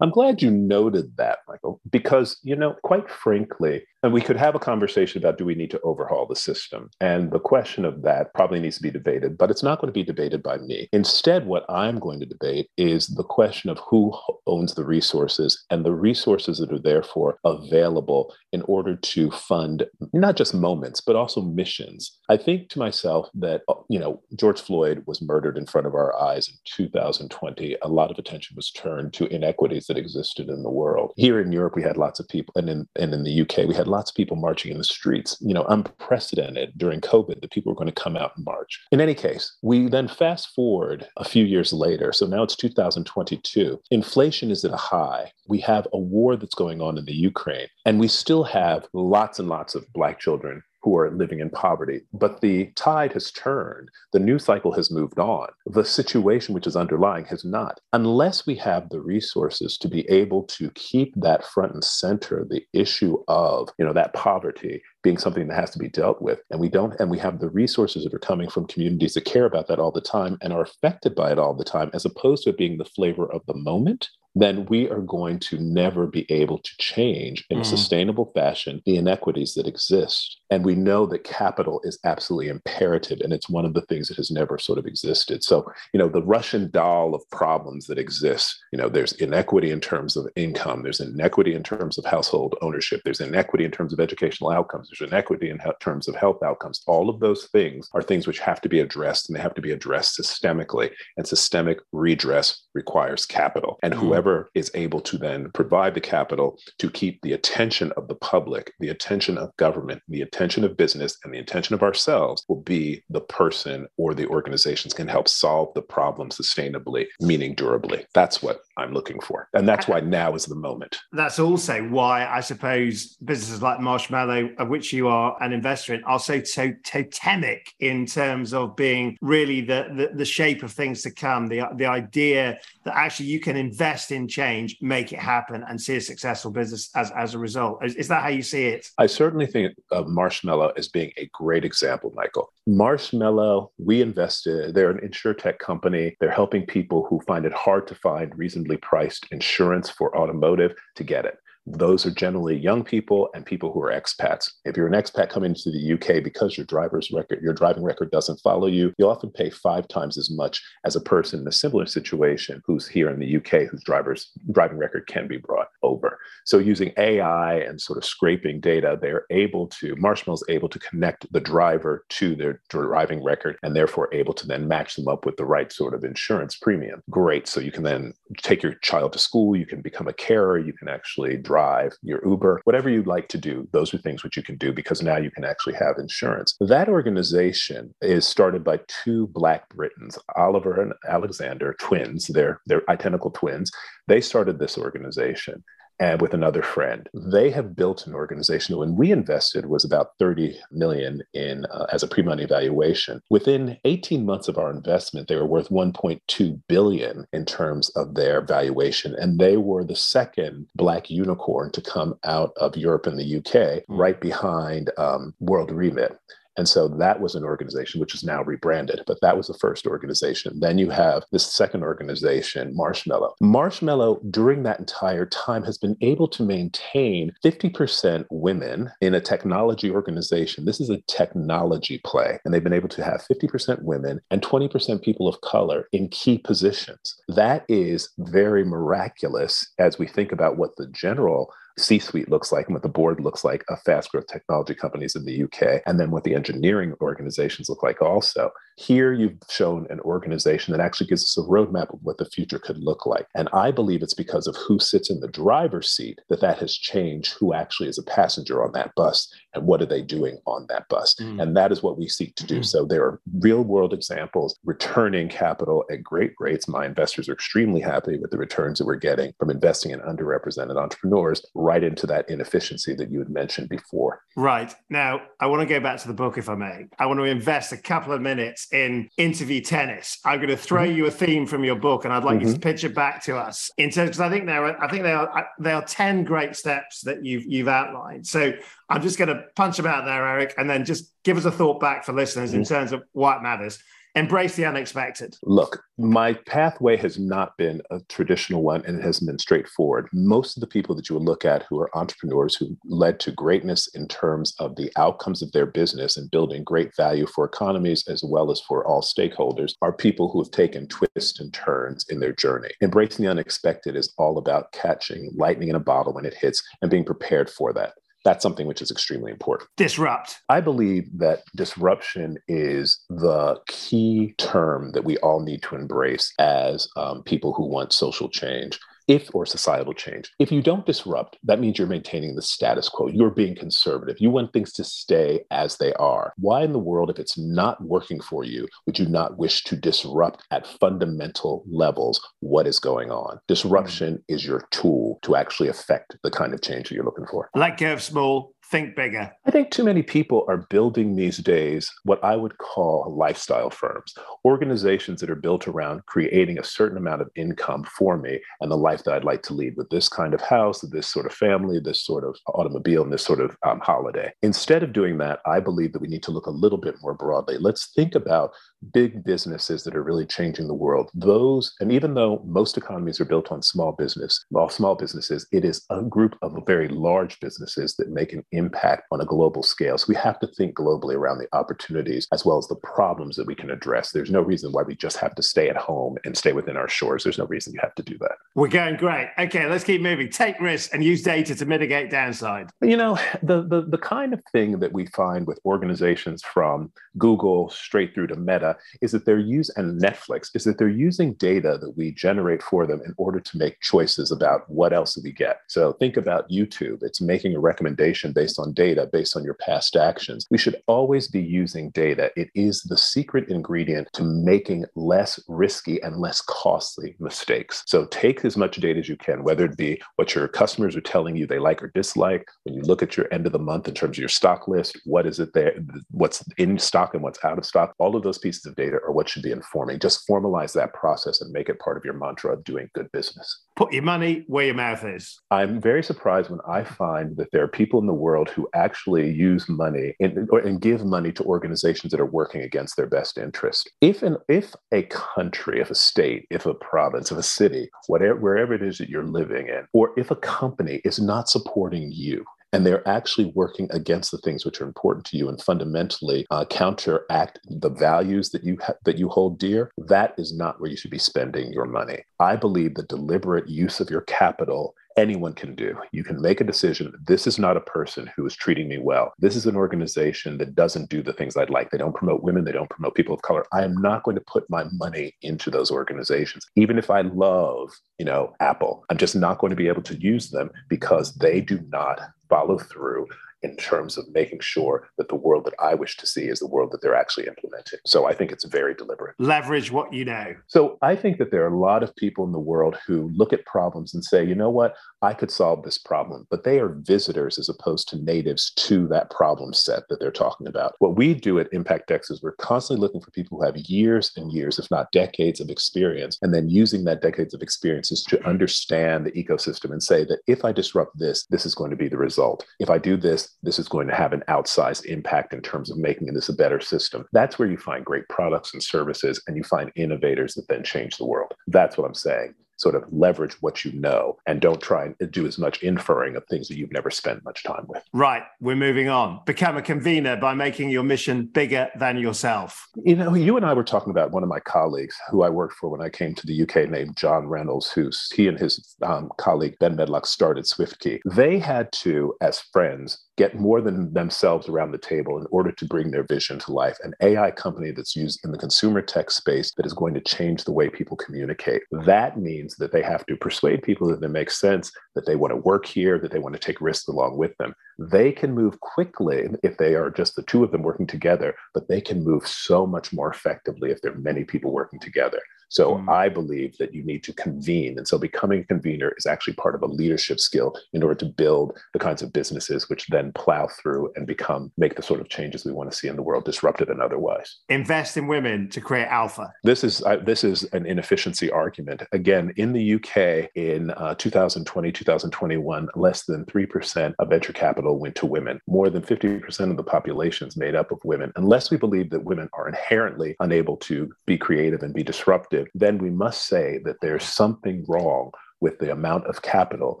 I'm 0.00 0.10
glad 0.10 0.42
you 0.42 0.50
noted 0.50 1.16
that, 1.18 1.38
Michael, 1.46 1.80
because 1.88 2.40
you 2.42 2.56
know, 2.56 2.74
quite 2.82 3.08
frankly, 3.08 3.84
and 4.02 4.12
we 4.12 4.20
could 4.20 4.36
have 4.36 4.54
a 4.54 4.60
conversation 4.60 5.18
about 5.18 5.38
do 5.38 5.44
we 5.44 5.54
need 5.54 5.70
to 5.70 5.80
overhaul 5.80 6.26
the 6.26 6.36
system? 6.36 6.90
And 7.00 7.30
the 7.30 7.40
question 7.40 7.84
of 7.84 8.02
that 8.02 8.32
probably 8.34 8.60
needs 8.60 8.76
to 8.76 8.82
be 8.82 8.90
debated, 8.90 9.38
but 9.38 9.50
it's 9.50 9.62
not 9.62 9.80
going 9.80 9.88
to 9.88 9.92
be 9.92 10.04
debated 10.04 10.42
by 10.42 10.58
me. 10.58 10.88
Instead, 10.92 11.46
what 11.46 11.64
I'm 11.68 11.98
going 11.98 12.20
to 12.20 12.26
debate 12.26 12.70
is 12.76 13.08
the 13.08 13.24
question 13.24 13.70
of 13.70 13.78
who 13.78 14.12
owns 14.46 14.74
the 14.74 14.84
resources 14.84 15.64
and 15.70 15.84
the 15.84 15.94
resources 15.94 16.58
that 16.58 16.72
are 16.72 16.78
therefore 16.78 17.38
available 17.44 18.34
in 18.52 18.62
order 18.62 18.96
to 18.96 19.30
fund 19.30 19.86
not 20.12 20.36
just 20.36 20.54
moments, 20.54 21.00
but 21.00 21.16
also 21.16 21.42
missions. 21.42 22.18
I 22.28 22.36
think 22.36 22.68
to 22.70 22.78
myself 22.78 23.28
that, 23.34 23.62
uh, 23.68 23.74
you 23.88 23.98
know, 23.98 24.22
George 24.34 24.60
Floyd 24.60 25.02
was 25.06 25.22
murdered 25.22 25.58
in 25.58 25.66
front 25.66 25.86
of 25.86 25.94
our 25.94 26.18
eyes 26.20 26.48
in 26.48 26.54
2020. 26.64 27.76
A 27.82 27.88
lot 27.88 28.10
of 28.10 28.18
attention 28.18 28.56
was 28.56 28.70
turned 28.70 29.12
to 29.14 29.26
inequities 29.26 29.86
that 29.86 29.98
existed 29.98 30.48
in 30.48 30.62
the 30.62 30.70
world. 30.70 31.12
Here 31.16 31.40
in 31.40 31.52
Europe, 31.52 31.76
we 31.76 31.82
had 31.82 31.96
lots 31.96 32.20
of 32.20 32.28
people, 32.28 32.52
and 32.56 32.68
in, 32.68 32.88
and 32.96 33.12
in 33.12 33.24
the 33.24 33.40
UK, 33.42 33.68
we 33.68 33.74
had 33.74 33.85
lots 33.86 34.10
of 34.10 34.16
people 34.16 34.36
marching 34.36 34.72
in 34.72 34.78
the 34.78 34.84
streets. 34.84 35.36
You 35.40 35.54
know, 35.54 35.64
unprecedented 35.64 36.72
during 36.76 37.00
COVID 37.00 37.40
that 37.40 37.50
people 37.50 37.72
were 37.72 37.76
going 37.76 37.92
to 37.92 38.02
come 38.02 38.16
out 38.16 38.32
and 38.36 38.44
march. 38.44 38.80
In 38.92 39.00
any 39.00 39.14
case, 39.14 39.56
we 39.62 39.88
then 39.88 40.08
fast 40.08 40.48
forward 40.54 41.08
a 41.16 41.24
few 41.24 41.44
years 41.44 41.72
later. 41.72 42.12
So 42.12 42.26
now 42.26 42.42
it's 42.42 42.56
2022. 42.56 43.80
Inflation 43.90 44.50
is 44.50 44.64
at 44.64 44.72
a 44.72 44.76
high. 44.76 45.32
We 45.48 45.58
have 45.60 45.86
a 45.92 45.98
war 45.98 46.36
that's 46.36 46.54
going 46.54 46.80
on 46.80 46.98
in 46.98 47.04
the 47.04 47.14
Ukraine, 47.14 47.68
and 47.84 48.00
we 48.00 48.08
still 48.08 48.44
have 48.44 48.86
lots 48.92 49.38
and 49.38 49.48
lots 49.48 49.74
of 49.74 49.90
Black 49.92 50.18
children 50.18 50.62
who 50.86 50.96
are 50.96 51.10
living 51.10 51.40
in 51.40 51.50
poverty. 51.50 52.02
But 52.12 52.40
the 52.42 52.66
tide 52.76 53.12
has 53.14 53.32
turned. 53.32 53.88
The 54.12 54.20
news 54.20 54.44
cycle 54.44 54.70
has 54.74 54.88
moved 54.88 55.18
on. 55.18 55.48
The 55.66 55.84
situation 55.84 56.54
which 56.54 56.68
is 56.68 56.76
underlying 56.76 57.24
has 57.24 57.44
not. 57.44 57.80
Unless 57.92 58.46
we 58.46 58.54
have 58.54 58.88
the 58.88 59.00
resources 59.00 59.76
to 59.78 59.88
be 59.88 60.08
able 60.08 60.44
to 60.44 60.70
keep 60.76 61.12
that 61.16 61.44
front 61.44 61.74
and 61.74 61.82
center, 61.82 62.46
the 62.48 62.62
issue 62.72 63.16
of, 63.26 63.68
you 63.80 63.84
know, 63.84 63.92
that 63.94 64.14
poverty 64.14 64.80
being 65.02 65.18
something 65.18 65.48
that 65.48 65.58
has 65.58 65.72
to 65.72 65.80
be 65.80 65.88
dealt 65.88 66.22
with. 66.22 66.38
And 66.52 66.60
we 66.60 66.68
don't, 66.68 66.94
and 67.00 67.10
we 67.10 67.18
have 67.18 67.40
the 67.40 67.50
resources 67.50 68.04
that 68.04 68.14
are 68.14 68.20
coming 68.20 68.48
from 68.48 68.68
communities 68.68 69.14
that 69.14 69.24
care 69.24 69.44
about 69.44 69.66
that 69.66 69.80
all 69.80 69.90
the 69.90 70.00
time 70.00 70.38
and 70.40 70.52
are 70.52 70.62
affected 70.62 71.16
by 71.16 71.32
it 71.32 71.38
all 71.38 71.54
the 71.54 71.64
time, 71.64 71.90
as 71.94 72.04
opposed 72.04 72.44
to 72.44 72.50
it 72.50 72.58
being 72.58 72.78
the 72.78 72.84
flavor 72.84 73.26
of 73.32 73.42
the 73.48 73.56
moment 73.56 74.08
then 74.36 74.66
we 74.66 74.88
are 74.90 75.00
going 75.00 75.38
to 75.38 75.58
never 75.58 76.06
be 76.06 76.30
able 76.30 76.58
to 76.58 76.70
change 76.78 77.44
in 77.50 77.58
a 77.58 77.62
mm. 77.62 77.66
sustainable 77.66 78.30
fashion 78.34 78.82
the 78.84 78.96
inequities 78.96 79.54
that 79.54 79.66
exist 79.66 80.36
And 80.50 80.64
we 80.64 80.74
know 80.74 81.06
that 81.06 81.24
capital 81.24 81.80
is 81.82 81.98
absolutely 82.04 82.48
imperative. 82.48 83.20
And 83.20 83.32
it's 83.32 83.48
one 83.48 83.64
of 83.64 83.74
the 83.74 83.82
things 83.82 84.08
that 84.08 84.16
has 84.16 84.30
never 84.30 84.58
sort 84.58 84.78
of 84.78 84.86
existed. 84.86 85.42
So, 85.42 85.66
you 85.92 85.98
know, 85.98 86.08
the 86.08 86.22
Russian 86.22 86.70
doll 86.70 87.14
of 87.14 87.28
problems 87.30 87.86
that 87.86 87.98
exists, 87.98 88.56
you 88.72 88.78
know, 88.78 88.88
there's 88.88 89.12
inequity 89.12 89.70
in 89.70 89.80
terms 89.80 90.16
of 90.16 90.28
income, 90.36 90.82
there's 90.82 91.00
inequity 91.00 91.54
in 91.54 91.62
terms 91.62 91.98
of 91.98 92.04
household 92.04 92.54
ownership, 92.62 93.00
there's 93.04 93.20
inequity 93.20 93.64
in 93.64 93.70
terms 93.70 93.92
of 93.92 94.00
educational 94.00 94.50
outcomes, 94.50 94.88
there's 94.88 95.10
inequity 95.10 95.50
in 95.50 95.58
terms 95.80 96.06
of 96.06 96.14
health 96.14 96.42
outcomes. 96.42 96.82
All 96.86 97.10
of 97.10 97.20
those 97.20 97.46
things 97.46 97.88
are 97.92 98.02
things 98.02 98.26
which 98.26 98.38
have 98.38 98.60
to 98.60 98.68
be 98.68 98.80
addressed 98.80 99.28
and 99.28 99.36
they 99.36 99.42
have 99.42 99.54
to 99.54 99.62
be 99.62 99.72
addressed 99.72 100.18
systemically. 100.18 100.90
And 101.16 101.26
systemic 101.26 101.78
redress 101.92 102.62
requires 102.74 103.26
capital. 103.26 103.78
And 103.82 103.94
mm. 103.94 103.98
Whoever 104.26 104.50
is 104.54 104.70
able 104.74 105.00
to 105.00 105.16
then 105.16 105.50
provide 105.52 105.94
the 105.94 106.00
capital 106.00 106.58
to 106.78 106.90
keep 106.90 107.20
the 107.22 107.32
attention 107.32 107.92
of 107.96 108.08
the 108.08 108.14
public, 108.16 108.72
the 108.80 108.88
attention 108.88 109.38
of 109.38 109.56
government, 109.56 110.02
the 110.08 110.22
attention 110.22 110.64
of 110.64 110.76
business, 110.76 111.16
and 111.24 111.32
the 111.32 111.38
attention 111.38 111.74
of 111.74 111.82
ourselves 111.82 112.44
will 112.48 112.62
be 112.62 113.02
the 113.08 113.20
person 113.20 113.86
or 113.96 114.14
the 114.14 114.26
organizations 114.26 114.92
can 114.92 115.06
help 115.06 115.28
solve 115.28 115.72
the 115.74 115.82
problem 115.82 116.30
sustainably, 116.30 117.06
meaning 117.20 117.54
durably. 117.54 118.04
That's 118.14 118.42
what 118.42 118.60
I'm 118.76 118.92
looking 118.92 119.20
for. 119.20 119.48
And 119.54 119.68
that's 119.68 119.88
why 119.88 120.00
now 120.00 120.34
is 120.34 120.46
the 120.46 120.54
moment. 120.54 120.98
That's 121.12 121.38
also 121.38 121.82
why 121.88 122.26
I 122.26 122.40
suppose 122.40 123.16
businesses 123.24 123.62
like 123.62 123.80
Marshmallow, 123.80 124.50
of 124.58 124.68
which 124.68 124.92
you 124.92 125.08
are 125.08 125.36
an 125.42 125.52
investor 125.52 125.94
in, 125.94 126.04
are 126.04 126.18
so, 126.18 126.42
so 126.42 126.72
totemic 126.84 127.72
in 127.80 128.06
terms 128.06 128.52
of 128.52 128.76
being 128.76 129.16
really 129.20 129.60
the, 129.60 129.88
the, 129.94 130.16
the 130.16 130.24
shape 130.24 130.62
of 130.62 130.72
things 130.72 131.02
to 131.02 131.10
come, 131.10 131.46
the, 131.46 131.62
the 131.76 131.86
idea 131.86 132.58
that 132.84 132.96
actually 132.96 133.26
you 133.26 133.40
can 133.40 133.56
invest 133.56 134.12
in 134.12 134.28
change, 134.28 134.76
make 134.80 135.12
it 135.12 135.18
happen, 135.18 135.64
and 135.68 135.80
see 135.80 135.96
a 135.96 136.00
successful 136.00 136.50
business 136.50 136.90
as, 136.94 137.10
as 137.12 137.34
a 137.34 137.38
result. 137.38 137.84
Is, 137.84 137.94
is 137.96 138.08
that 138.08 138.22
how 138.22 138.28
you 138.28 138.42
see 138.42 138.66
it? 138.66 138.88
I 138.98 139.06
certainly 139.06 139.46
think 139.46 139.74
of 139.90 140.08
Marshmallow 140.08 140.72
as 140.76 140.88
being 140.88 141.12
a 141.16 141.28
great 141.32 141.64
example, 141.64 142.12
Michael. 142.14 142.52
Marshmallow, 142.66 143.70
we 143.78 144.02
invested, 144.02 144.74
they're 144.74 144.90
an 144.90 145.04
insure 145.04 145.34
tech 145.34 145.58
company. 145.58 146.16
They're 146.20 146.30
helping 146.30 146.66
people 146.66 147.06
who 147.08 147.20
find 147.20 147.44
it 147.44 147.52
hard 147.52 147.86
to 147.88 147.94
find 147.94 148.36
reason 148.36 148.64
reasonably 148.66 148.76
priced 148.78 149.26
insurance 149.30 149.88
for 149.88 150.16
automotive 150.16 150.74
to 150.96 151.04
get 151.04 151.24
it 151.24 151.38
those 151.66 152.06
are 152.06 152.10
generally 152.10 152.56
young 152.56 152.84
people 152.84 153.28
and 153.34 153.44
people 153.44 153.72
who 153.72 153.82
are 153.82 153.92
expats. 153.92 154.50
If 154.64 154.76
you're 154.76 154.86
an 154.86 154.92
expat 154.92 155.28
coming 155.28 155.54
to 155.54 155.70
the 155.70 155.92
UK 155.94 156.22
because 156.22 156.56
your 156.56 156.66
driver's 156.66 157.10
record, 157.10 157.42
your 157.42 157.52
driving 157.52 157.82
record 157.82 158.10
doesn't 158.10 158.40
follow 158.40 158.68
you, 158.68 158.94
you 158.98 159.08
often 159.08 159.30
pay 159.30 159.50
five 159.50 159.88
times 159.88 160.16
as 160.16 160.30
much 160.30 160.62
as 160.84 160.94
a 160.94 161.00
person 161.00 161.40
in 161.40 161.48
a 161.48 161.52
similar 161.52 161.86
situation 161.86 162.62
who's 162.64 162.86
here 162.86 163.10
in 163.10 163.18
the 163.18 163.36
UK 163.36 163.68
whose 163.68 163.82
driver's 163.82 164.30
driving 164.52 164.78
record 164.78 165.06
can 165.08 165.26
be 165.26 165.38
brought 165.38 165.68
over. 165.82 166.18
So 166.44 166.58
using 166.58 166.92
AI 166.96 167.56
and 167.56 167.80
sort 167.80 167.98
of 167.98 168.04
scraping 168.04 168.60
data, 168.60 168.96
they're 169.00 169.26
able 169.30 169.66
to, 169.80 169.96
Marshmallow's 169.96 170.44
able 170.48 170.68
to 170.68 170.78
connect 170.78 171.30
the 171.32 171.40
driver 171.40 172.04
to 172.10 172.36
their 172.36 172.60
driving 172.68 173.24
record 173.24 173.58
and 173.62 173.74
therefore 173.74 174.08
able 174.14 174.34
to 174.34 174.46
then 174.46 174.68
match 174.68 174.94
them 174.94 175.08
up 175.08 175.26
with 175.26 175.36
the 175.36 175.44
right 175.44 175.72
sort 175.72 175.94
of 175.94 176.04
insurance 176.04 176.56
premium. 176.56 177.02
Great. 177.10 177.48
So 177.48 177.60
you 177.60 177.72
can 177.72 177.82
then 177.82 178.14
take 178.38 178.62
your 178.62 178.74
child 178.74 179.12
to 179.14 179.18
school, 179.18 179.56
you 179.56 179.66
can 179.66 179.80
become 179.80 180.06
a 180.06 180.12
carer, 180.12 180.58
you 180.58 180.72
can 180.72 180.88
actually 180.88 181.36
drive 181.36 181.55
drive, 181.56 181.96
your 182.02 182.20
Uber, 182.26 182.60
whatever 182.64 182.90
you'd 182.90 183.06
like 183.06 183.28
to 183.28 183.38
do, 183.38 183.66
those 183.72 183.94
are 183.94 183.98
things 183.98 184.22
which 184.22 184.36
you 184.36 184.42
can 184.42 184.58
do 184.58 184.72
because 184.74 185.00
now 185.02 185.16
you 185.16 185.30
can 185.30 185.44
actually 185.44 185.72
have 185.72 185.96
insurance. 185.98 186.54
That 186.60 186.88
organization 186.88 187.94
is 188.02 188.26
started 188.26 188.62
by 188.62 188.80
two 188.88 189.28
Black 189.28 189.66
Britons, 189.70 190.18
Oliver 190.36 190.78
and 190.82 190.92
Alexander, 191.08 191.74
twins. 191.80 192.26
They're, 192.26 192.60
they're 192.66 192.88
identical 192.90 193.30
twins. 193.30 193.70
They 194.06 194.20
started 194.20 194.58
this 194.58 194.76
organization 194.76 195.64
and 195.98 196.20
with 196.20 196.34
another 196.34 196.62
friend. 196.62 197.08
They 197.14 197.50
have 197.50 197.76
built 197.76 198.06
an 198.06 198.14
organization 198.14 198.72
that 198.72 198.78
when 198.78 198.96
we 198.96 199.10
invested 199.10 199.66
was 199.66 199.84
about 199.84 200.12
30 200.18 200.58
million 200.70 201.22
in 201.32 201.64
uh, 201.66 201.86
as 201.92 202.02
a 202.02 202.08
pre-money 202.08 202.46
valuation. 202.46 203.22
Within 203.30 203.78
18 203.84 204.24
months 204.24 204.48
of 204.48 204.58
our 204.58 204.70
investment, 204.70 205.28
they 205.28 205.36
were 205.36 205.46
worth 205.46 205.68
1.2 205.68 206.60
billion 206.68 207.26
in 207.32 207.44
terms 207.44 207.88
of 207.90 208.14
their 208.14 208.40
valuation, 208.40 209.14
and 209.14 209.38
they 209.38 209.56
were 209.56 209.84
the 209.84 209.96
second 209.96 210.66
black 210.74 211.10
unicorn 211.10 211.70
to 211.72 211.80
come 211.80 212.18
out 212.24 212.52
of 212.56 212.76
Europe 212.76 213.06
and 213.06 213.18
the 213.18 213.36
UK, 213.36 213.84
hmm. 213.84 213.96
right 213.96 214.20
behind 214.20 214.90
um, 214.98 215.34
World 215.40 215.70
Remit. 215.70 216.18
And 216.56 216.68
so 216.68 216.88
that 216.88 217.20
was 217.20 217.34
an 217.34 217.44
organization 217.44 218.00
which 218.00 218.14
is 218.14 218.24
now 218.24 218.42
rebranded, 218.42 219.02
but 219.06 219.20
that 219.20 219.36
was 219.36 219.48
the 219.48 219.54
first 219.54 219.86
organization. 219.86 220.58
Then 220.60 220.78
you 220.78 220.90
have 220.90 221.24
this 221.32 221.46
second 221.46 221.82
organization, 221.82 222.74
Marshmallow. 222.74 223.34
Marshmallow, 223.40 224.20
during 224.30 224.62
that 224.62 224.78
entire 224.78 225.26
time, 225.26 225.62
has 225.64 225.78
been 225.78 225.96
able 226.00 226.28
to 226.28 226.42
maintain 226.42 227.32
50% 227.44 228.24
women 228.30 228.90
in 229.00 229.14
a 229.14 229.20
technology 229.20 229.90
organization. 229.90 230.64
This 230.64 230.80
is 230.80 230.90
a 230.90 231.02
technology 231.08 232.00
play, 232.04 232.38
and 232.44 232.52
they've 232.52 232.64
been 232.64 232.72
able 232.72 232.88
to 232.88 233.04
have 233.04 233.26
50% 233.30 233.82
women 233.82 234.20
and 234.30 234.42
20% 234.42 235.02
people 235.02 235.28
of 235.28 235.40
color 235.40 235.88
in 235.92 236.08
key 236.08 236.38
positions. 236.38 237.16
That 237.28 237.64
is 237.68 238.10
very 238.18 238.64
miraculous 238.64 239.72
as 239.78 239.98
we 239.98 240.06
think 240.06 240.32
about 240.32 240.56
what 240.56 240.76
the 240.76 240.86
general 240.88 241.52
C 241.78 241.98
suite 241.98 242.30
looks 242.30 242.52
like 242.52 242.66
and 242.66 242.74
what 242.74 242.82
the 242.82 242.88
board 242.88 243.20
looks 243.20 243.44
like 243.44 243.64
of 243.68 243.80
fast 243.82 244.10
growth 244.10 244.26
technology 244.26 244.74
companies 244.74 245.14
in 245.14 245.24
the 245.24 245.44
UK, 245.44 245.82
and 245.86 246.00
then 246.00 246.10
what 246.10 246.24
the 246.24 246.34
engineering 246.34 246.94
organizations 247.00 247.68
look 247.68 247.82
like 247.82 248.00
also. 248.00 248.50
Here, 248.76 249.12
you've 249.12 249.38
shown 249.48 249.86
an 249.88 250.00
organization 250.00 250.72
that 250.72 250.84
actually 250.84 251.06
gives 251.06 251.22
us 251.22 251.38
a 251.38 251.48
roadmap 251.48 251.92
of 251.92 252.00
what 252.02 252.18
the 252.18 252.26
future 252.26 252.58
could 252.58 252.78
look 252.78 253.06
like. 253.06 253.26
And 253.34 253.48
I 253.52 253.70
believe 253.70 254.02
it's 254.02 254.14
because 254.14 254.46
of 254.46 254.54
who 254.56 254.78
sits 254.78 255.10
in 255.10 255.20
the 255.20 255.28
driver's 255.28 255.90
seat 255.90 256.20
that 256.28 256.42
that 256.42 256.58
has 256.58 256.76
changed 256.76 257.34
who 257.34 257.54
actually 257.54 257.88
is 257.88 257.98
a 257.98 258.02
passenger 258.02 258.62
on 258.62 258.72
that 258.72 258.94
bus 258.94 259.32
and 259.54 259.66
what 259.66 259.80
are 259.80 259.86
they 259.86 260.02
doing 260.02 260.38
on 260.46 260.66
that 260.68 260.88
bus. 260.88 261.14
Mm. 261.20 261.42
And 261.42 261.56
that 261.56 261.72
is 261.72 261.82
what 261.82 261.98
we 261.98 262.06
seek 262.06 262.34
to 262.36 262.46
do. 262.46 262.60
Mm. 262.60 262.64
So 262.66 262.84
there 262.84 263.02
are 263.02 263.20
real 263.38 263.62
world 263.62 263.94
examples 263.94 264.58
returning 264.64 265.28
capital 265.28 265.84
at 265.90 266.02
great 266.02 266.32
rates. 266.38 266.68
My 266.68 266.84
investors 266.84 267.28
are 267.28 267.32
extremely 267.32 267.80
happy 267.80 268.18
with 268.18 268.30
the 268.30 268.38
returns 268.38 268.78
that 268.78 268.86
we're 268.86 268.96
getting 268.96 269.32
from 269.38 269.50
investing 269.50 269.92
in 269.92 270.00
underrepresented 270.00 270.76
entrepreneurs 270.76 271.44
right 271.54 271.82
into 271.82 272.06
that 272.08 272.28
inefficiency 272.28 272.94
that 272.94 273.10
you 273.10 273.18
had 273.18 273.30
mentioned 273.30 273.70
before. 273.70 274.22
Right. 274.36 274.74
Now, 274.90 275.22
I 275.40 275.46
want 275.46 275.62
to 275.62 275.66
go 275.66 275.80
back 275.80 275.98
to 276.00 276.08
the 276.08 276.14
book, 276.14 276.36
if 276.36 276.48
I 276.48 276.54
may. 276.54 276.86
I 276.98 277.06
want 277.06 277.20
to 277.20 277.24
invest 277.24 277.72
a 277.72 277.78
couple 277.78 278.12
of 278.12 278.20
minutes 278.20 278.65
in 278.72 279.08
interview 279.16 279.60
tennis. 279.60 280.18
I'm 280.24 280.38
going 280.38 280.48
to 280.48 280.56
throw 280.56 280.86
mm-hmm. 280.86 280.96
you 280.96 281.06
a 281.06 281.10
theme 281.10 281.46
from 281.46 281.64
your 281.64 281.76
book, 281.76 282.04
and 282.04 282.12
I'd 282.12 282.24
like 282.24 282.38
mm-hmm. 282.38 282.48
you 282.48 282.54
to 282.54 282.60
mm-hmm. 282.60 282.68
pitch 282.68 282.84
it 282.84 282.94
back 282.94 283.22
to 283.24 283.36
us 283.36 283.70
in 283.76 283.90
terms 283.90 284.10
because 284.10 284.20
I 284.20 284.30
think 284.30 284.46
there 284.46 284.64
are 284.64 284.82
I 284.82 284.88
think 284.88 285.02
there 285.02 285.16
are 285.16 285.48
there 285.58 285.74
are 285.74 285.84
ten 285.84 286.24
great 286.24 286.56
steps 286.56 287.02
that 287.02 287.24
you've 287.24 287.44
you've 287.46 287.68
outlined. 287.68 288.26
So 288.26 288.52
I'm 288.88 289.02
just 289.02 289.18
going 289.18 289.28
to 289.28 289.44
punch 289.54 289.76
them 289.76 289.86
out 289.86 290.04
there, 290.04 290.26
Eric, 290.26 290.54
and 290.58 290.68
then 290.68 290.84
just 290.84 291.12
give 291.24 291.36
us 291.36 291.44
a 291.44 291.50
thought 291.50 291.80
back 291.80 292.04
for 292.04 292.12
listeners 292.12 292.50
mm-hmm. 292.50 292.60
in 292.60 292.64
terms 292.64 292.92
of 292.92 293.02
what 293.12 293.42
matters 293.42 293.78
embrace 294.16 294.56
the 294.56 294.64
unexpected? 294.64 295.36
Look, 295.42 295.84
my 295.98 296.32
pathway 296.32 296.96
has 296.96 297.18
not 297.18 297.56
been 297.58 297.82
a 297.90 298.00
traditional 298.08 298.62
one 298.62 298.84
and 298.86 298.98
it 298.98 299.02
hasn't 299.02 299.28
been 299.28 299.38
straightforward. 299.38 300.08
Most 300.12 300.56
of 300.56 300.62
the 300.62 300.66
people 300.66 300.96
that 300.96 301.08
you 301.08 301.16
would 301.16 301.24
look 301.24 301.44
at 301.44 301.64
who 301.68 301.78
are 301.78 301.96
entrepreneurs 301.96 302.56
who 302.56 302.76
led 302.86 303.20
to 303.20 303.30
greatness 303.30 303.88
in 303.94 304.08
terms 304.08 304.54
of 304.58 304.74
the 304.76 304.90
outcomes 304.96 305.42
of 305.42 305.52
their 305.52 305.66
business 305.66 306.16
and 306.16 306.30
building 306.30 306.64
great 306.64 306.96
value 306.96 307.26
for 307.26 307.44
economies 307.44 308.04
as 308.08 308.24
well 308.24 308.50
as 308.50 308.60
for 308.60 308.86
all 308.86 309.02
stakeholders 309.02 309.74
are 309.82 309.92
people 309.92 310.30
who 310.30 310.42
have 310.42 310.50
taken 310.50 310.88
twists 310.88 311.38
and 311.38 311.52
turns 311.52 312.04
in 312.08 312.20
their 312.20 312.32
journey. 312.32 312.70
Embracing 312.82 313.24
the 313.24 313.30
unexpected 313.30 313.96
is 313.96 314.12
all 314.16 314.38
about 314.38 314.72
catching 314.72 315.30
lightning 315.36 315.68
in 315.68 315.76
a 315.76 315.80
bottle 315.80 316.14
when 316.14 316.24
it 316.24 316.34
hits 316.34 316.62
and 316.80 316.90
being 316.90 317.04
prepared 317.04 317.50
for 317.50 317.72
that 317.74 317.92
that's 318.26 318.42
something 318.42 318.66
which 318.66 318.82
is 318.82 318.90
extremely 318.90 319.30
important. 319.30 319.70
Disrupt. 319.76 320.40
I 320.48 320.60
believe 320.60 321.04
that 321.18 321.44
disruption 321.54 322.38
is 322.48 323.00
the 323.08 323.56
key 323.68 324.34
term 324.36 324.90
that 324.92 325.04
we 325.04 325.16
all 325.18 325.40
need 325.40 325.62
to 325.62 325.76
embrace 325.76 326.32
as 326.40 326.88
um, 326.96 327.22
people 327.22 327.52
who 327.52 327.64
want 327.64 327.92
social 327.92 328.28
change 328.28 328.80
if 329.08 329.34
or 329.34 329.46
societal 329.46 329.94
change. 329.94 330.32
If 330.38 330.50
you 330.50 330.62
don't 330.62 330.86
disrupt, 330.86 331.38
that 331.44 331.60
means 331.60 331.78
you're 331.78 331.86
maintaining 331.86 332.34
the 332.34 332.42
status 332.42 332.88
quo. 332.88 333.08
You're 333.08 333.30
being 333.30 333.54
conservative. 333.54 334.16
You 334.18 334.30
want 334.30 334.52
things 334.52 334.72
to 334.74 334.84
stay 334.84 335.44
as 335.50 335.76
they 335.76 335.92
are. 335.94 336.32
Why 336.38 336.62
in 336.62 336.72
the 336.72 336.78
world, 336.78 337.10
if 337.10 337.18
it's 337.18 337.38
not 337.38 337.82
working 337.82 338.20
for 338.20 338.44
you, 338.44 338.66
would 338.86 338.98
you 338.98 339.06
not 339.06 339.38
wish 339.38 339.64
to 339.64 339.76
disrupt 339.76 340.44
at 340.50 340.66
fundamental 340.66 341.64
levels 341.66 342.20
what 342.40 342.66
is 342.66 342.78
going 342.78 343.10
on? 343.10 343.38
Disruption 343.48 344.14
mm-hmm. 344.14 344.34
is 344.34 344.44
your 344.44 344.66
tool 344.70 345.18
to 345.22 345.36
actually 345.36 345.68
affect 345.68 346.16
the 346.22 346.30
kind 346.30 346.52
of 346.52 346.62
change 346.62 346.88
that 346.88 346.94
you're 346.94 347.04
looking 347.04 347.26
for. 347.26 347.50
Go 347.54 347.92
of 347.92 348.02
small, 348.02 348.52
think 348.70 348.96
bigger? 348.96 349.32
I 349.46 349.50
think 349.50 349.70
too 349.70 349.84
many 349.84 350.02
people 350.02 350.44
are 350.48 350.66
building 350.70 351.16
these 351.16 351.38
days 351.38 351.90
what 352.04 352.22
I 352.24 352.36
would 352.36 352.58
call 352.58 353.14
lifestyle 353.16 353.70
firms, 353.70 354.14
organizations 354.44 355.20
that 355.20 355.30
are 355.30 355.36
built 355.36 355.68
around 355.68 356.06
creating 356.06 356.58
a 356.58 356.64
certain 356.64 356.98
amount 356.98 357.22
of 357.22 357.30
income 357.36 357.84
for 357.84 358.16
me 358.16 358.40
and 358.60 358.70
the 358.70 358.76
life 358.76 359.04
that 359.04 359.14
I'd 359.14 359.24
like 359.24 359.42
to 359.44 359.54
lead 359.54 359.76
with 359.76 359.90
this 359.90 360.08
kind 360.08 360.34
of 360.34 360.40
house, 360.40 360.80
this 360.80 361.06
sort 361.06 361.26
of 361.26 361.32
family, 361.32 361.78
this 361.80 362.04
sort 362.04 362.24
of 362.24 362.36
automobile, 362.48 363.02
and 363.02 363.12
this 363.12 363.24
sort 363.24 363.40
of 363.40 363.56
um, 363.66 363.80
holiday. 363.80 364.32
Instead 364.42 364.82
of 364.82 364.92
doing 364.92 365.18
that, 365.18 365.40
I 365.46 365.60
believe 365.60 365.92
that 365.92 366.02
we 366.02 366.08
need 366.08 366.22
to 366.24 366.30
look 366.30 366.46
a 366.46 366.50
little 366.50 366.78
bit 366.78 366.96
more 367.02 367.14
broadly. 367.14 367.58
Let's 367.58 367.92
think 367.94 368.14
about 368.14 368.52
big 368.92 369.24
businesses 369.24 369.84
that 369.84 369.96
are 369.96 370.02
really 370.02 370.26
changing 370.26 370.68
the 370.68 370.74
world. 370.74 371.10
Those, 371.14 371.74
and 371.80 371.92
even 371.92 372.14
though 372.14 372.42
most 372.46 372.76
economies 372.76 373.20
are 373.20 373.24
built 373.24 373.50
on 373.50 373.62
small 373.62 373.92
business, 373.92 374.44
well, 374.50 374.68
small 374.68 374.94
businesses, 374.94 375.46
it 375.52 375.64
is 375.64 375.84
a 375.90 376.02
group 376.02 376.36
of 376.42 376.56
very 376.66 376.88
large 376.88 377.38
businesses 377.40 377.94
that 377.96 378.10
make 378.10 378.32
an 378.32 378.44
impact 378.52 379.04
on 379.12 379.20
a 379.20 379.26
global 379.26 379.62
scale. 379.62 379.98
So 379.98 380.06
we 380.08 380.14
have 380.16 380.38
to 380.40 380.46
think 380.46 380.74
globally 380.76 381.14
around 381.14 381.38
the 381.38 381.48
opportunities 381.52 382.26
as 382.32 382.44
well 382.44 382.58
as 382.58 382.68
the 382.68 382.76
problems 382.76 383.36
that 383.36 383.46
we 383.46 383.54
can 383.54 383.70
address. 383.70 384.12
There's 384.12 384.30
no 384.30 384.40
reason 384.40 384.72
why 384.72 384.82
we 384.82 384.94
just 384.94 385.16
have 385.18 385.34
to 385.36 385.42
stay 385.42 385.68
at 385.68 385.76
home 385.76 386.16
and 386.24 386.36
stay 386.36 386.52
within 386.52 386.76
our 386.76 386.88
shores. 386.88 387.24
There's 387.24 387.38
no 387.38 387.46
reason 387.46 387.72
you 387.72 387.80
have 387.82 387.94
to 387.96 388.02
do 388.02 388.16
that. 388.18 388.36
We're 388.54 388.68
going 388.68 388.96
great. 388.96 389.30
Okay, 389.38 389.66
let's 389.68 389.84
keep 389.84 390.00
moving. 390.00 390.30
Take 390.30 390.60
risks 390.60 390.92
and 390.92 391.04
use 391.04 391.22
data 391.22 391.54
to 391.54 391.66
mitigate 391.66 392.10
downside. 392.10 392.70
You 392.80 392.96
know, 392.96 393.18
the 393.42 393.62
the, 393.62 393.82
the 393.88 393.98
kind 393.98 394.32
of 394.32 394.42
thing 394.52 394.78
that 394.80 394.92
we 394.92 395.06
find 395.06 395.46
with 395.46 395.60
organizations 395.64 396.42
from 396.42 396.92
Google 397.18 397.68
straight 397.70 398.14
through 398.14 398.28
to 398.28 398.36
Meta 398.36 398.65
is 399.00 399.12
that 399.12 399.26
they're 399.26 399.38
using 399.38 399.74
and 399.76 400.00
Netflix 400.00 400.50
is 400.54 400.64
that 400.64 400.78
they're 400.78 400.88
using 400.88 401.34
data 401.34 401.78
that 401.80 401.96
we 401.96 402.12
generate 402.12 402.62
for 402.62 402.86
them 402.86 403.00
in 403.04 403.14
order 403.16 403.40
to 403.40 403.58
make 403.58 403.80
choices 403.80 404.30
about 404.30 404.68
what 404.68 404.92
else 404.92 405.14
do 405.14 405.20
we 405.22 405.32
get. 405.32 405.60
So 405.68 405.92
think 405.94 406.16
about 406.16 406.48
YouTube. 406.50 407.02
It's 407.02 407.20
making 407.20 407.54
a 407.54 407.60
recommendation 407.60 408.32
based 408.32 408.58
on 408.58 408.72
data, 408.72 409.08
based 409.12 409.36
on 409.36 409.44
your 409.44 409.54
past 409.54 409.96
actions. 409.96 410.46
We 410.50 410.58
should 410.58 410.76
always 410.86 411.28
be 411.28 411.42
using 411.42 411.90
data. 411.90 412.30
It 412.36 412.48
is 412.54 412.82
the 412.82 412.96
secret 412.96 413.48
ingredient 413.48 414.08
to 414.14 414.22
making 414.22 414.84
less 414.94 415.40
risky 415.48 416.02
and 416.02 416.16
less 416.16 416.40
costly 416.40 417.16
mistakes. 417.18 417.82
So 417.86 418.06
take 418.06 418.44
as 418.44 418.56
much 418.56 418.76
data 418.76 418.98
as 418.98 419.08
you 419.08 419.16
can, 419.16 419.42
whether 419.42 419.64
it 419.64 419.76
be 419.76 420.00
what 420.16 420.34
your 420.34 420.48
customers 420.48 420.96
are 420.96 421.00
telling 421.00 421.36
you 421.36 421.46
they 421.46 421.58
like 421.58 421.82
or 421.82 421.90
dislike. 421.94 422.48
When 422.64 422.74
you 422.74 422.82
look 422.82 423.02
at 423.02 423.16
your 423.16 423.32
end 423.32 423.46
of 423.46 423.52
the 423.52 423.58
month 423.58 423.88
in 423.88 423.94
terms 423.94 424.16
of 424.16 424.20
your 424.20 424.28
stock 424.28 424.68
list, 424.68 424.98
what 425.04 425.26
is 425.26 425.40
it 425.40 425.52
there, 425.52 425.74
what's 426.10 426.44
in 426.56 426.78
stock 426.78 427.14
and 427.14 427.22
what's 427.22 427.44
out 427.44 427.58
of 427.58 427.66
stock, 427.66 427.94
all 427.98 428.16
of 428.16 428.22
those 428.22 428.38
pieces 428.38 428.55
of 428.64 428.76
data 428.76 428.98
are 429.04 429.12
what 429.12 429.28
should 429.28 429.42
be 429.42 429.50
informing. 429.50 429.98
Just 429.98 430.26
formalize 430.26 430.72
that 430.72 430.94
process 430.94 431.40
and 431.40 431.52
make 431.52 431.68
it 431.68 431.80
part 431.80 431.96
of 431.96 432.04
your 432.04 432.14
mantra 432.14 432.52
of 432.52 432.64
doing 432.64 432.88
good 432.94 433.10
business. 433.12 433.64
Put 433.74 433.92
your 433.92 434.02
money 434.02 434.44
where 434.46 434.66
your 434.66 434.74
mouth 434.74 435.04
is. 435.04 435.38
I'm 435.50 435.80
very 435.80 436.02
surprised 436.02 436.48
when 436.48 436.60
I 436.66 436.84
find 436.84 437.36
that 437.36 437.48
there 437.52 437.62
are 437.62 437.68
people 437.68 438.00
in 438.00 438.06
the 438.06 438.14
world 438.14 438.48
who 438.48 438.68
actually 438.74 439.30
use 439.30 439.68
money 439.68 440.14
in, 440.20 440.48
or, 440.50 440.60
and 440.60 440.80
give 440.80 441.04
money 441.04 441.32
to 441.32 441.44
organizations 441.44 442.12
that 442.12 442.20
are 442.20 442.26
working 442.26 442.62
against 442.62 442.96
their 442.96 443.06
best 443.06 443.36
interest. 443.36 443.90
If 444.00 444.22
an 444.22 444.36
if 444.48 444.74
a 444.92 445.02
country, 445.02 445.80
if 445.80 445.90
a 445.90 445.94
state, 445.94 446.46
if 446.50 446.64
a 446.64 446.74
province, 446.74 447.30
if 447.30 447.38
a 447.38 447.42
city, 447.42 447.90
whatever 448.06 448.36
wherever 448.36 448.72
it 448.72 448.82
is 448.82 448.98
that 448.98 449.10
you're 449.10 449.26
living 449.26 449.68
in, 449.68 449.86
or 449.92 450.12
if 450.16 450.30
a 450.30 450.36
company 450.36 451.00
is 451.04 451.18
not 451.18 451.48
supporting 451.48 452.12
you, 452.12 452.44
and 452.72 452.86
they're 452.86 453.06
actually 453.08 453.52
working 453.54 453.88
against 453.90 454.30
the 454.30 454.38
things 454.38 454.64
which 454.64 454.80
are 454.80 454.86
important 454.86 455.24
to 455.26 455.36
you 455.36 455.48
and 455.48 455.62
fundamentally 455.62 456.46
uh, 456.50 456.64
counteract 456.64 457.58
the 457.68 457.90
values 457.90 458.50
that 458.50 458.64
you 458.64 458.76
ha- 458.82 458.94
that 459.04 459.18
you 459.18 459.28
hold 459.28 459.58
dear. 459.58 459.90
That 459.96 460.34
is 460.38 460.56
not 460.56 460.80
where 460.80 460.90
you 460.90 460.96
should 460.96 461.10
be 461.10 461.18
spending 461.18 461.72
your 461.72 461.86
money. 461.86 462.18
I 462.40 462.56
believe 462.56 462.94
the 462.94 463.04
deliberate 463.04 463.68
use 463.68 464.00
of 464.00 464.10
your 464.10 464.22
capital 464.22 464.94
anyone 465.16 465.54
can 465.54 465.74
do. 465.74 465.96
You 466.12 466.22
can 466.24 466.40
make 466.40 466.60
a 466.60 466.64
decision. 466.64 467.12
This 467.26 467.46
is 467.46 467.58
not 467.58 467.76
a 467.76 467.80
person 467.80 468.30
who 468.36 468.46
is 468.46 468.54
treating 468.54 468.88
me 468.88 468.98
well. 468.98 469.32
This 469.38 469.56
is 469.56 469.66
an 469.66 469.76
organization 469.76 470.58
that 470.58 470.74
doesn't 470.74 471.08
do 471.08 471.22
the 471.22 471.32
things 471.32 471.56
I'd 471.56 471.70
like. 471.70 471.90
They 471.90 471.98
don't 471.98 472.14
promote 472.14 472.42
women. 472.42 472.64
They 472.64 472.72
don't 472.72 472.90
promote 472.90 473.14
people 473.14 473.34
of 473.34 473.42
color. 473.42 473.64
I 473.72 473.84
am 473.84 473.96
not 473.96 474.22
going 474.22 474.36
to 474.36 474.44
put 474.46 474.68
my 474.68 474.84
money 474.92 475.34
into 475.42 475.70
those 475.70 475.90
organizations. 475.90 476.66
Even 476.76 476.98
if 476.98 477.10
I 477.10 477.22
love, 477.22 477.92
you 478.18 478.24
know, 478.24 478.54
Apple, 478.60 479.04
I'm 479.10 479.16
just 479.16 479.34
not 479.34 479.58
going 479.58 479.70
to 479.70 479.76
be 479.76 479.88
able 479.88 480.02
to 480.02 480.20
use 480.20 480.50
them 480.50 480.70
because 480.88 481.34
they 481.34 481.60
do 481.60 481.80
not 481.88 482.20
follow 482.48 482.78
through 482.78 483.26
in 483.66 483.76
terms 483.76 484.16
of 484.16 484.24
making 484.32 484.60
sure 484.60 485.08
that 485.18 485.28
the 485.28 485.34
world 485.34 485.64
that 485.64 485.74
I 485.80 485.94
wish 485.94 486.16
to 486.18 486.26
see 486.26 486.44
is 486.44 486.60
the 486.60 486.68
world 486.68 486.92
that 486.92 487.02
they're 487.02 487.16
actually 487.16 487.46
implementing. 487.48 487.98
So 488.06 488.26
I 488.26 488.32
think 488.32 488.52
it's 488.52 488.64
very 488.64 488.94
deliberate. 488.94 489.34
Leverage 489.38 489.90
what 489.90 490.12
you 490.12 490.24
know. 490.24 490.54
So 490.68 490.98
I 491.02 491.16
think 491.16 491.38
that 491.38 491.50
there 491.50 491.64
are 491.64 491.74
a 491.74 491.78
lot 491.78 492.02
of 492.02 492.14
people 492.14 492.44
in 492.44 492.52
the 492.52 492.60
world 492.60 492.96
who 493.06 493.30
look 493.34 493.52
at 493.52 493.66
problems 493.66 494.14
and 494.14 494.24
say, 494.24 494.44
you 494.44 494.54
know 494.54 494.70
what, 494.70 494.94
I 495.22 495.34
could 495.34 495.50
solve 495.50 495.82
this 495.82 495.98
problem, 495.98 496.46
but 496.50 496.64
they 496.64 496.78
are 496.78 497.00
visitors 497.02 497.58
as 497.58 497.68
opposed 497.68 498.08
to 498.08 498.22
natives 498.22 498.72
to 498.76 499.06
that 499.08 499.30
problem 499.30 499.72
set 499.72 500.02
that 500.08 500.20
they're 500.20 500.30
talking 500.30 500.66
about. 500.66 500.94
What 500.98 501.16
we 501.16 501.34
do 501.34 501.58
at 501.58 501.72
Impact 501.72 502.10
X 502.10 502.30
is 502.30 502.42
we're 502.42 502.52
constantly 502.52 503.00
looking 503.00 503.20
for 503.20 503.30
people 503.30 503.58
who 503.58 503.64
have 503.64 503.76
years 503.76 504.32
and 504.36 504.52
years, 504.52 504.78
if 504.78 504.90
not 504.90 505.10
decades 505.12 505.60
of 505.60 505.70
experience, 505.70 506.38
and 506.42 506.52
then 506.52 506.68
using 506.68 507.04
that 507.04 507.22
decades 507.22 507.54
of 507.54 507.62
experiences 507.62 508.22
to 508.24 508.44
understand 508.46 509.24
the 509.24 509.32
ecosystem 509.32 509.90
and 509.90 510.02
say 510.02 510.24
that 510.24 510.40
if 510.46 510.64
I 510.64 510.72
disrupt 510.72 511.18
this, 511.18 511.46
this 511.46 511.66
is 511.66 511.74
going 511.74 511.90
to 511.90 511.96
be 511.96 512.08
the 512.08 512.18
result. 512.18 512.66
If 512.78 512.90
I 512.90 512.98
do 512.98 513.16
this, 513.16 513.56
this 513.62 513.78
is 513.78 513.88
going 513.88 514.08
to 514.08 514.14
have 514.14 514.32
an 514.32 514.44
outsized 514.48 515.06
impact 515.06 515.54
in 515.54 515.62
terms 515.62 515.90
of 515.90 515.98
making 515.98 516.32
this 516.34 516.48
a 516.48 516.54
better 516.54 516.80
system. 516.80 517.26
That's 517.32 517.58
where 517.58 517.68
you 517.68 517.78
find 517.78 518.04
great 518.04 518.28
products 518.28 518.74
and 518.74 518.82
services 518.82 519.42
and 519.46 519.56
you 519.56 519.64
find 519.64 519.90
innovators 519.96 520.54
that 520.54 520.68
then 520.68 520.84
change 520.84 521.16
the 521.16 521.26
world. 521.26 521.54
That's 521.66 521.96
what 521.96 522.06
I'm 522.06 522.14
saying 522.14 522.54
sort 522.76 522.94
of 522.94 523.04
leverage 523.10 523.56
what 523.60 523.84
you 523.84 523.92
know 523.92 524.36
and 524.46 524.60
don't 524.60 524.80
try 524.80 525.06
and 525.06 525.32
do 525.32 525.46
as 525.46 525.58
much 525.58 525.82
inferring 525.82 526.36
of 526.36 526.44
things 526.46 526.68
that 526.68 526.76
you've 526.76 526.92
never 526.92 527.10
spent 527.10 527.44
much 527.44 527.62
time 527.64 527.84
with. 527.88 528.02
Right. 528.12 528.42
We're 528.60 528.76
moving 528.76 529.08
on. 529.08 529.40
Become 529.46 529.76
a 529.76 529.82
convener 529.82 530.36
by 530.36 530.54
making 530.54 530.90
your 530.90 531.02
mission 531.02 531.46
bigger 531.46 531.88
than 531.98 532.18
yourself. 532.18 532.86
You 532.96 533.16
know, 533.16 533.34
you 533.34 533.56
and 533.56 533.64
I 533.64 533.72
were 533.72 533.84
talking 533.84 534.10
about 534.10 534.30
one 534.30 534.42
of 534.42 534.48
my 534.48 534.60
colleagues 534.60 535.16
who 535.30 535.42
I 535.42 535.50
worked 535.50 535.74
for 535.74 535.88
when 535.88 536.02
I 536.02 536.08
came 536.08 536.34
to 536.34 536.46
the 536.46 536.62
UK 536.62 536.88
named 536.88 537.16
Jon 537.16 537.46
Reynolds, 537.46 537.90
who's 537.90 538.30
he 538.32 538.48
and 538.48 538.58
his 538.58 538.94
um, 539.02 539.30
colleague 539.38 539.76
Ben 539.80 539.96
Medlock 539.96 540.26
started 540.26 540.64
SwiftKey. 540.64 541.20
They 541.24 541.58
had 541.58 541.90
to, 541.92 542.34
as 542.40 542.60
friends, 542.60 543.25
get 543.36 543.58
more 543.60 543.80
than 543.80 544.12
themselves 544.12 544.68
around 544.68 544.92
the 544.92 544.98
table 544.98 545.38
in 545.38 545.46
order 545.50 545.70
to 545.70 545.84
bring 545.84 546.10
their 546.10 546.24
vision 546.24 546.58
to 546.58 546.72
life. 546.72 546.98
An 547.02 547.14
AI 547.20 547.50
company 547.50 547.90
that's 547.90 548.16
used 548.16 548.40
in 548.44 548.52
the 548.52 548.58
consumer 548.58 549.02
tech 549.02 549.30
space 549.30 549.72
that 549.76 549.86
is 549.86 549.92
going 549.92 550.14
to 550.14 550.20
change 550.20 550.64
the 550.64 550.72
way 550.72 550.88
people 550.88 551.16
communicate. 551.16 551.82
That 551.90 552.38
means 552.38 552.76
that 552.76 552.92
they 552.92 553.02
have 553.02 553.26
to 553.26 553.36
persuade 553.36 553.82
people 553.82 554.08
that 554.08 554.22
it 554.22 554.28
makes 554.28 554.58
sense, 554.58 554.90
that 555.14 555.26
they 555.26 555.36
want 555.36 555.52
to 555.52 555.56
work 555.56 555.86
here, 555.86 556.18
that 556.18 556.32
they 556.32 556.38
want 556.38 556.54
to 556.54 556.60
take 556.60 556.80
risks 556.80 557.08
along 557.08 557.36
with 557.36 557.56
them. 557.58 557.74
They 557.98 558.32
can 558.32 558.54
move 558.54 558.80
quickly 558.80 559.48
if 559.62 559.76
they 559.76 559.94
are 559.94 560.10
just 560.10 560.36
the 560.36 560.42
two 560.42 560.64
of 560.64 560.70
them 560.72 560.82
working 560.82 561.06
together, 561.06 561.54
but 561.74 561.88
they 561.88 562.00
can 562.00 562.24
move 562.24 562.46
so 562.46 562.86
much 562.86 563.12
more 563.12 563.30
effectively 563.30 563.90
if 563.90 564.00
there 564.00 564.12
are 564.12 564.18
many 564.18 564.44
people 564.44 564.72
working 564.72 565.00
together. 565.00 565.40
So 565.68 565.96
mm. 565.96 566.08
I 566.08 566.28
believe 566.28 566.76
that 566.78 566.94
you 566.94 567.02
need 567.04 567.22
to 567.24 567.32
convene. 567.32 567.98
And 567.98 568.06
so 568.06 568.18
becoming 568.18 568.60
a 568.60 568.64
convener 568.64 569.12
is 569.16 569.26
actually 569.26 569.54
part 569.54 569.74
of 569.74 569.82
a 569.82 569.86
leadership 569.86 570.40
skill 570.40 570.76
in 570.92 571.02
order 571.02 571.14
to 571.16 571.26
build 571.26 571.78
the 571.92 571.98
kinds 571.98 572.22
of 572.22 572.32
businesses 572.32 572.88
which 572.88 573.06
then 573.08 573.32
plow 573.32 573.68
through 573.68 574.12
and 574.16 574.26
become, 574.26 574.72
make 574.76 574.94
the 574.94 575.02
sort 575.02 575.20
of 575.20 575.28
changes 575.28 575.64
we 575.64 575.72
want 575.72 575.90
to 575.90 575.96
see 575.96 576.08
in 576.08 576.16
the 576.16 576.22
world, 576.22 576.44
disruptive 576.44 576.88
and 576.88 577.00
otherwise. 577.00 577.58
Invest 577.68 578.16
in 578.16 578.26
women 578.26 578.68
to 578.70 578.80
create 578.80 579.08
alpha. 579.08 579.52
This 579.64 579.84
is, 579.84 580.02
uh, 580.02 580.16
this 580.16 580.44
is 580.44 580.64
an 580.72 580.86
inefficiency 580.86 581.50
argument. 581.50 582.02
Again, 582.12 582.52
in 582.56 582.72
the 582.72 582.94
UK 582.94 583.50
in 583.54 583.90
uh, 583.92 584.14
2020, 584.16 584.92
2021, 584.92 585.88
less 585.94 586.24
than 586.24 586.44
3% 586.44 587.14
of 587.18 587.28
venture 587.28 587.52
capital 587.52 587.98
went 587.98 588.14
to 588.16 588.26
women. 588.26 588.60
More 588.66 588.90
than 588.90 589.02
50% 589.02 589.70
of 589.70 589.76
the 589.76 589.82
population 589.82 590.48
is 590.48 590.56
made 590.56 590.74
up 590.74 590.90
of 590.90 590.98
women. 591.04 591.32
Unless 591.36 591.70
we 591.70 591.76
believe 591.76 592.10
that 592.10 592.24
women 592.24 592.48
are 592.52 592.68
inherently 592.68 593.36
unable 593.40 593.76
to 593.78 594.12
be 594.26 594.38
creative 594.38 594.82
and 594.82 594.94
be 594.94 595.02
disruptive, 595.02 595.55
then 595.74 595.98
we 595.98 596.10
must 596.10 596.46
say 596.46 596.78
that 596.84 596.96
there's 597.00 597.24
something 597.24 597.84
wrong 597.88 598.32
with 598.60 598.78
the 598.78 598.90
amount 598.90 599.26
of 599.26 599.42
capital 599.42 600.00